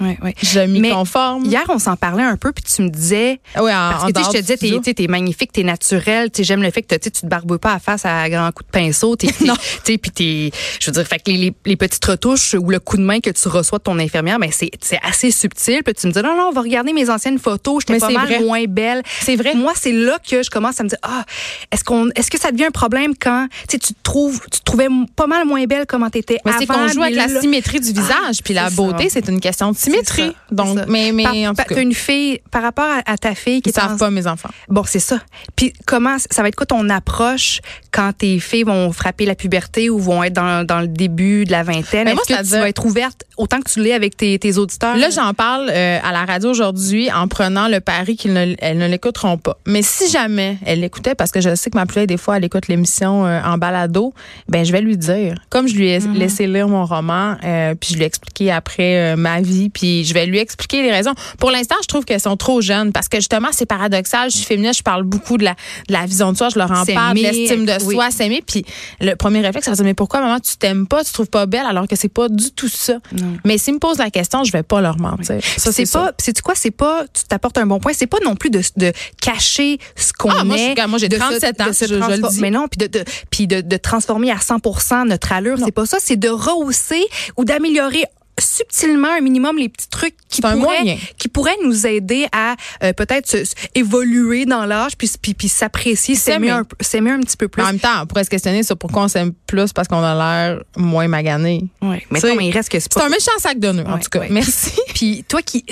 Ouais, 0.00 0.18
ouais. 0.22 0.34
je 0.42 0.60
m'y 0.60 0.80
Mais 0.80 0.90
conforme. 0.90 1.44
Hier, 1.44 1.62
on 1.68 1.78
s'en 1.78 1.96
parlait 1.96 2.22
un 2.22 2.36
peu, 2.36 2.52
puis 2.52 2.64
tu 2.64 2.82
me 2.82 2.88
disais, 2.88 3.40
Ah 3.54 3.62
oui, 3.62 3.70
en, 3.70 3.90
Parce 3.90 4.04
que 4.06 4.12
tu 4.12 4.20
sais, 4.24 4.26
je 4.26 4.32
te 4.32 4.40
disais, 4.42 4.56
t'es, 4.56 4.80
sais, 4.84 4.94
t'es 4.94 5.06
magnifique, 5.06 5.52
t'es 5.52 5.62
naturel, 5.62 6.30
tu 6.30 6.42
j'aime 6.44 6.62
le 6.62 6.70
fait 6.70 6.82
que 6.82 6.94
tu 6.96 7.10
te 7.10 7.26
barbouilles 7.26 7.58
pas 7.58 7.74
à 7.74 7.78
face 7.78 8.04
à 8.04 8.28
grands 8.28 8.50
coups 8.50 8.66
de 8.66 8.72
pinceau, 8.78 9.14
t'es, 9.16 9.26
t'es- 9.38 9.44
Non. 9.44 9.54
puis 9.84 9.98
t'es, 9.98 10.50
je 10.80 10.86
veux 10.86 10.92
dire, 10.92 11.06
fait 11.06 11.18
que 11.18 11.30
les, 11.30 11.36
les, 11.36 11.54
les 11.64 11.76
petites 11.76 12.04
retouches 12.04 12.54
ou 12.54 12.70
le 12.70 12.80
coup 12.80 12.96
de 12.96 13.02
main 13.02 13.20
que 13.20 13.30
tu 13.30 13.48
reçois 13.48 13.78
de 13.78 13.84
ton 13.84 13.98
infirmière, 13.98 14.38
ben 14.38 14.50
c'est, 14.52 14.70
c'est 14.80 14.98
assez 15.02 15.30
subtil. 15.30 15.82
Puis 15.84 15.94
tu 15.94 16.06
me 16.08 16.12
dis, 16.12 16.18
non, 16.22 16.36
non, 16.36 16.48
on 16.48 16.52
va 16.52 16.62
regarder 16.62 16.92
mes 16.92 17.08
anciennes 17.10 17.38
photos, 17.38 17.82
j'étais 17.86 17.98
pas 18.00 18.08
c'est 18.08 18.14
mal 18.14 18.26
vrai. 18.26 18.40
moins 18.40 18.64
belle. 18.64 19.02
C'est 19.20 19.36
vrai. 19.36 19.54
Moi, 19.54 19.72
c'est 19.76 19.92
là 19.92 20.18
que 20.28 20.42
je 20.42 20.50
commence 20.50 20.80
à 20.80 20.84
me 20.84 20.88
dire, 20.88 20.98
ah, 21.02 21.24
est-ce 21.70 21.84
qu'on, 21.84 22.08
est-ce 22.16 22.30
que 22.30 22.40
ça 22.40 22.50
devient 22.50 22.64
un 22.66 22.70
problème 22.70 23.12
quand, 23.20 23.46
tu 23.68 23.78
te 23.78 23.92
trouves, 24.02 24.40
tu 24.50 24.58
te 24.60 24.64
trouvais 24.64 24.88
pas 25.14 25.26
mal 25.26 25.46
moins 25.46 25.64
belle 25.64 25.84
comment 25.86 26.10
t'étais 26.10 26.38
Mais 26.44 26.50
avant. 26.50 26.60
c'est 26.60 26.66
qu'on 26.66 26.88
joue 26.88 27.02
avec 27.02 27.14
la 27.14 27.28
symétrie 27.40 27.80
du 27.80 27.92
visage. 27.92 28.42
Puis 28.44 28.54
la 28.54 28.70
beauté, 28.70 29.08
c'est 29.08 29.28
une 29.28 29.40
question 29.40 29.70
de 29.72 29.76
symétrie. 29.84 30.36
Donc, 30.50 30.78
mais, 30.88 31.12
mais 31.12 31.24
par, 31.24 31.34
en 31.34 31.54
tout 31.54 31.74
cas. 31.74 31.80
une 31.80 31.94
fille, 31.94 32.40
par 32.50 32.62
rapport 32.62 32.88
à, 33.04 33.16
ta 33.16 33.34
fille 33.34 33.62
qui 33.62 33.70
Ils 33.70 33.72
savent 33.72 33.96
pas, 33.96 34.10
mes 34.10 34.26
enfants. 34.26 34.50
Bon, 34.68 34.84
c'est 34.86 34.98
ça. 34.98 35.20
Puis 35.56 35.72
comment, 35.86 36.16
ça 36.18 36.42
va 36.42 36.48
être 36.48 36.56
quoi 36.56 36.66
ton 36.66 36.88
approche 36.90 37.60
quand 37.90 38.12
tes 38.16 38.38
filles 38.38 38.64
vont 38.64 38.92
frapper 38.92 39.26
la 39.26 39.34
puberté 39.34 39.90
ou 39.90 39.98
vont 39.98 40.22
être 40.22 40.32
dans, 40.32 40.64
dans 40.64 40.80
le 40.80 40.88
début 40.88 41.44
de 41.44 41.52
la 41.52 41.62
vingtaine? 41.62 42.08
Est-ce 42.08 42.34
que 42.34 42.42
tu 42.42 42.50
vas 42.50 42.68
être 42.68 42.84
ouverte 42.84 43.24
autant 43.36 43.60
que 43.60 43.70
tu 43.70 43.80
l'es 43.82 43.92
avec 43.92 44.16
tes, 44.16 44.38
tes 44.38 44.58
auditeurs? 44.58 44.96
Là, 44.96 45.10
j'en 45.10 45.34
parle 45.34 45.70
euh, 45.70 45.98
à 46.02 46.12
la 46.12 46.24
radio 46.24 46.50
aujourd'hui 46.50 47.10
en 47.12 47.28
prenant 47.28 47.68
le 47.68 47.80
pari 47.80 48.16
qu'ils 48.16 48.32
ne, 48.32 48.46
ne 48.46 48.88
l'écouteront 48.88 49.38
pas. 49.38 49.58
Mais 49.66 49.82
si 49.82 50.10
jamais 50.10 50.58
elle 50.64 50.80
l'écoutait, 50.80 51.14
parce 51.14 51.30
que 51.30 51.40
je 51.40 51.54
sais 51.54 51.70
que 51.70 51.76
ma 51.76 51.86
plus 51.86 52.06
des 52.06 52.16
fois, 52.16 52.36
elle 52.36 52.44
écoute 52.44 52.68
l'émission 52.68 53.26
euh, 53.26 53.40
en 53.44 53.58
balado, 53.58 54.12
ben 54.48 54.64
je 54.64 54.72
vais 54.72 54.80
lui 54.80 54.96
dire. 54.96 55.36
Comme 55.50 55.68
je 55.68 55.74
lui 55.74 55.88
ai 55.88 56.00
mhm. 56.00 56.14
laissé 56.14 56.46
lire 56.46 56.68
mon 56.68 56.84
roman, 56.84 57.36
euh, 57.44 57.74
puis 57.74 57.90
je 57.92 57.96
lui 57.96 58.02
ai 58.02 58.06
expliqué 58.06 58.50
après 58.50 59.16
ma 59.16 59.40
vie, 59.40 59.70
puis 59.74 60.04
je 60.04 60.14
vais 60.14 60.24
lui 60.26 60.38
expliquer 60.38 60.82
les 60.82 60.90
raisons. 60.90 61.12
Pour 61.38 61.50
l'instant, 61.50 61.74
je 61.82 61.88
trouve 61.88 62.04
qu'elles 62.04 62.20
sont 62.20 62.36
trop 62.36 62.60
jeunes 62.60 62.92
parce 62.92 63.08
que 63.08 63.18
justement, 63.18 63.48
c'est 63.52 63.66
paradoxal. 63.66 64.30
Je 64.30 64.36
suis 64.36 64.46
féministe, 64.46 64.78
je 64.78 64.82
parle 64.82 65.02
beaucoup 65.02 65.36
de 65.36 65.44
la, 65.44 65.52
de 65.88 65.92
la 65.92 66.06
vision 66.06 66.32
de 66.32 66.36
soi, 66.36 66.48
je 66.48 66.58
leur 66.58 66.70
en 66.70 66.86
parle, 66.86 67.16
de 67.16 67.22
l'estime 67.22 67.66
de 67.66 67.78
soi, 67.78 68.10
s'aimer. 68.10 68.42
Puis 68.46 68.64
le 69.00 69.14
premier 69.14 69.40
réflexe, 69.40 69.66
ça 69.66 69.72
va 69.72 69.76
dire, 69.76 69.84
mais 69.84 69.94
pourquoi, 69.94 70.20
maman, 70.20 70.38
tu 70.40 70.56
t'aimes 70.56 70.86
pas, 70.86 71.04
tu 71.04 71.12
trouves 71.12 71.28
pas 71.28 71.46
belle 71.46 71.66
alors 71.66 71.86
que 71.86 71.96
c'est 71.96 72.08
pas 72.08 72.28
du 72.28 72.50
tout 72.52 72.68
ça? 72.68 72.98
Mais 73.44 73.58
s'ils 73.58 73.74
me 73.74 73.78
posent 73.78 73.98
la 73.98 74.10
question, 74.10 74.44
je 74.44 74.52
vais 74.52 74.62
pas 74.62 74.80
leur 74.80 74.98
mentir. 74.98 75.40
Ça, 75.58 75.72
c'est 75.72 75.90
pas, 75.90 76.12
c'est 76.18 76.40
quoi, 76.40 76.54
c'est 76.54 76.70
pas, 76.70 77.04
tu 77.12 77.24
t'apportes 77.24 77.58
un 77.58 77.66
bon 77.66 77.80
point, 77.80 77.92
c'est 77.94 78.06
pas 78.06 78.18
non 78.24 78.36
plus 78.36 78.50
de, 78.50 78.62
de 78.76 78.92
cacher 79.20 79.78
ce 79.96 80.12
qu'on 80.12 80.30
ah, 80.30 80.44
est. 80.56 80.86
Moi, 80.86 80.98
j'ai 80.98 81.08
37 81.08 81.60
ans, 81.60 81.64
je, 81.72 81.94
le 81.94 82.28
dis. 82.28 82.40
Mais 82.40 82.50
non, 82.50 82.66
puis 82.68 82.78
de, 82.78 82.98
de, 82.98 83.04
puis 83.30 83.46
de, 83.46 83.60
de 83.60 83.76
transformer 83.76 84.30
à 84.30 84.36
100% 84.36 85.08
notre 85.08 85.32
allure, 85.32 85.58
c'est 85.64 85.72
pas 85.72 85.86
ça, 85.86 85.98
c'est 86.00 86.16
de 86.16 86.28
rehausser 86.28 87.04
ou 87.36 87.44
d'améliorer 87.44 88.04
subtilement 88.38 89.08
un 89.08 89.20
minimum 89.20 89.56
les 89.56 89.68
petits 89.68 89.88
trucs 89.88 90.16
qui 90.28 90.40
pourraient 90.40 90.98
qui 91.18 91.28
pourraient 91.28 91.56
nous 91.62 91.86
aider 91.86 92.26
à 92.32 92.56
euh, 92.82 92.92
peut-être 92.92 93.36
évoluer 93.74 94.44
dans 94.44 94.66
l'âge 94.66 94.96
puis 94.96 95.10
puis, 95.20 95.34
puis 95.34 95.48
s'apprécier 95.48 96.14
s'aimer 96.14 96.50
un 96.50 96.64
s'aimer 96.80 97.12
un 97.12 97.20
petit 97.20 97.36
peu 97.36 97.48
plus. 97.48 97.62
En 97.62 97.66
même 97.66 97.78
temps, 97.78 98.02
on 98.02 98.06
pourrait 98.06 98.24
se 98.24 98.30
questionner 98.30 98.62
sur 98.62 98.76
pourquoi 98.76 99.04
on 99.04 99.08
s'aime 99.08 99.32
plus 99.46 99.72
parce 99.72 99.88
qu'on 99.88 100.02
a 100.02 100.14
l'air 100.14 100.62
moins 100.76 101.08
magané. 101.08 101.64
Mais, 101.82 102.02
mais 102.10 102.20
il 102.48 102.50
reste 102.50 102.70
que 102.70 102.80
c'est 102.80 102.92
pas... 102.92 103.06
un 103.06 103.08
méchant 103.08 103.32
sac 103.38 103.58
de 103.58 103.72
nœuds 103.72 103.86
en 103.86 103.98
tout 103.98 104.10
cas. 104.10 104.22
Merci. 104.30 104.72
Puis, 104.94 105.24
toi 105.28 105.42
qui 105.42 105.64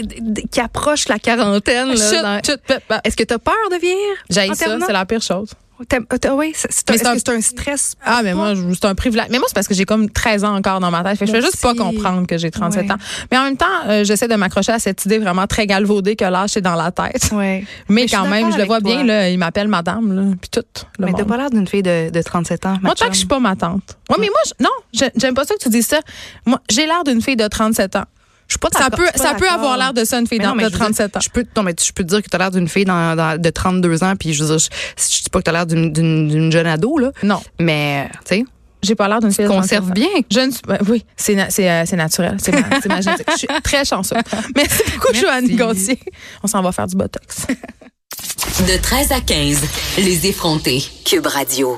qui 0.51 0.61
approche 0.61 1.09
la 1.09 1.19
quarantaine 1.19 1.95
là, 1.95 2.41
est-ce 3.05 3.17
que 3.17 3.25
tu 3.25 3.35
as 3.35 3.39
peur 3.39 3.55
de 3.71 3.77
vieillir 3.81 4.17
J'ai 4.31 4.55
ça, 4.55 4.79
c'est 4.87 4.93
la 4.93 5.07
pire 5.07 5.23
chose. 5.23 5.51
Oui, 6.33 6.53
c'est 6.55 7.07
un, 7.07 7.35
un, 7.35 7.41
stress. 7.41 7.95
Ah, 8.05 8.21
mais 8.23 8.35
moi, 8.35 8.55
c'est 8.73 8.85
un 8.87 8.95
privilège. 8.95 9.27
Mais 9.31 9.39
moi, 9.39 9.47
c'est 9.49 9.55
parce 9.55 9.69
que 9.69 9.75
j'ai 9.75 9.85
comme 9.85 10.11
13 10.11 10.45
ans 10.45 10.57
encore 10.57 10.81
dans 10.81 10.91
ma 10.91 11.03
tête. 11.03 11.19
je 11.21 11.31
fais 11.31 11.41
juste 11.41 11.61
pas 11.61 11.75
comprendre 11.75 12.27
que 12.27 12.39
j'ai 12.39 12.51
37 12.51 12.91
ans. 12.91 12.97
Mais 13.31 13.39
en 13.39 13.45
même 13.45 13.57
temps, 13.57 13.67
euh, 13.87 14.05
j'essaie 14.05 14.29
de 14.29 14.35
m'accrocher 14.35 14.73
à 14.73 14.79
cette 14.79 15.05
idée 15.05 15.19
vraiment 15.19 15.47
très 15.47 15.67
galvaudée 15.67 16.17
que 16.17 16.25
l'âge, 16.25 16.51
c'est 16.51 16.61
dans 16.61 16.75
la 16.75 16.91
tête. 16.91 17.31
Ouais. 17.33 17.65
Mais, 17.89 18.07
quand 18.07 18.27
même, 18.27 18.53
je 18.53 18.59
le 18.59 18.65
vois 18.65 18.81
bien, 18.81 19.05
là, 19.05 19.29
il 19.29 19.39
m'appelle 19.39 19.69
madame, 19.69 20.13
là, 20.15 20.23
puis 20.41 20.51
tout. 20.51 20.63
mais 20.99 21.13
t'as 21.13 21.25
pas 21.25 21.37
l'air 21.37 21.51
d'une 21.51 21.67
fille 21.67 21.83
de, 21.83 22.11
de, 22.11 22.23
37 22.23 22.67
ans. 22.67 22.79
Moi, 22.83 22.95
tant 22.95 23.07
que 23.07 23.13
je 23.13 23.19
suis 23.19 23.29
pas 23.29 23.41
ma 23.41 23.57
tante. 23.57 23.99
Oui, 24.11 24.17
mais 24.21 24.29
moi, 24.29 24.41
non, 24.61 25.11
j'aime 25.17 25.35
pas 25.35 25.45
ça 25.45 25.55
que 25.55 25.63
tu 25.63 25.69
dis 25.69 25.83
ça. 25.83 26.01
Moi, 26.47 26.61
j'ai 26.71 26.87
l'air 26.87 27.05
d'une 27.05 27.23
fille 27.23 27.37
de 27.37 27.47
37 27.47 27.97
ans 27.97 28.05
ça 28.73 28.91
peut, 28.91 29.09
ça 29.15 29.35
peut 29.35 29.49
avoir 29.49 29.77
l'air 29.77 29.93
de 29.93 30.05
ça, 30.05 30.19
une 30.19 30.27
fille 30.27 30.39
de 30.39 30.69
37 30.69 31.17
ans. 31.17 31.21
Je 31.21 31.29
peux, 31.31 31.45
non, 31.57 31.63
mais 31.63 31.75
je 31.81 31.93
peux 31.93 32.05
te 32.05 32.09
dire 32.09 32.23
que 32.23 32.29
tu 32.29 32.37
as 32.37 32.39
l'air 32.39 32.51
d'une 32.51 32.69
fille 32.69 32.85
de 32.85 33.51
32 33.51 34.05
ans, 34.05 34.15
puis 34.17 34.33
je 34.33 34.43
veux 34.43 34.57
dire, 34.57 34.59
je, 34.59 34.69
je 34.97 35.23
dis 35.23 35.31
pas 35.31 35.41
que 35.41 35.45
tu 35.45 35.51
as 35.51 35.53
l'air 35.53 35.67
d'une 35.67 36.53
jeune 36.53 36.67
ado, 36.67 36.99
là. 36.99 37.11
Non. 37.23 37.41
Mais, 37.59 38.09
tu 38.27 38.37
sais. 38.37 38.45
J'ai 38.83 38.97
pas 38.97 39.07
l'air 39.07 39.21
d'une 39.21 39.33
fille. 39.33 39.47
Conserve 39.47 39.93
bien. 39.93 40.09
Je 40.31 40.41
ne 40.41 40.51
ben 40.67 40.79
oui, 40.89 41.05
c'est 41.17 41.39
euh, 41.39 41.85
c'est 41.87 41.97
naturel, 41.97 42.37
c'est 42.43 42.53
ma, 42.53 43.01
génétique. 43.01 43.29
Je 43.31 43.39
suis 43.39 43.49
très 43.63 43.85
chanceuse. 43.85 44.19
Merci 44.57 44.83
beaucoup, 44.93 45.15
Joanne 45.15 45.49
Gauthier. 45.57 46.01
On 46.43 46.49
s'en 46.49 46.63
va 46.63 46.73
faire 46.73 46.89
du 46.89 46.97
botox. 46.97 47.47
De 48.67 48.77
13 48.81 49.13
à 49.13 49.21
15, 49.21 49.61
les 49.99 50.27
effrontés. 50.27 50.83
Cube 51.05 51.27
Radio. 51.27 51.71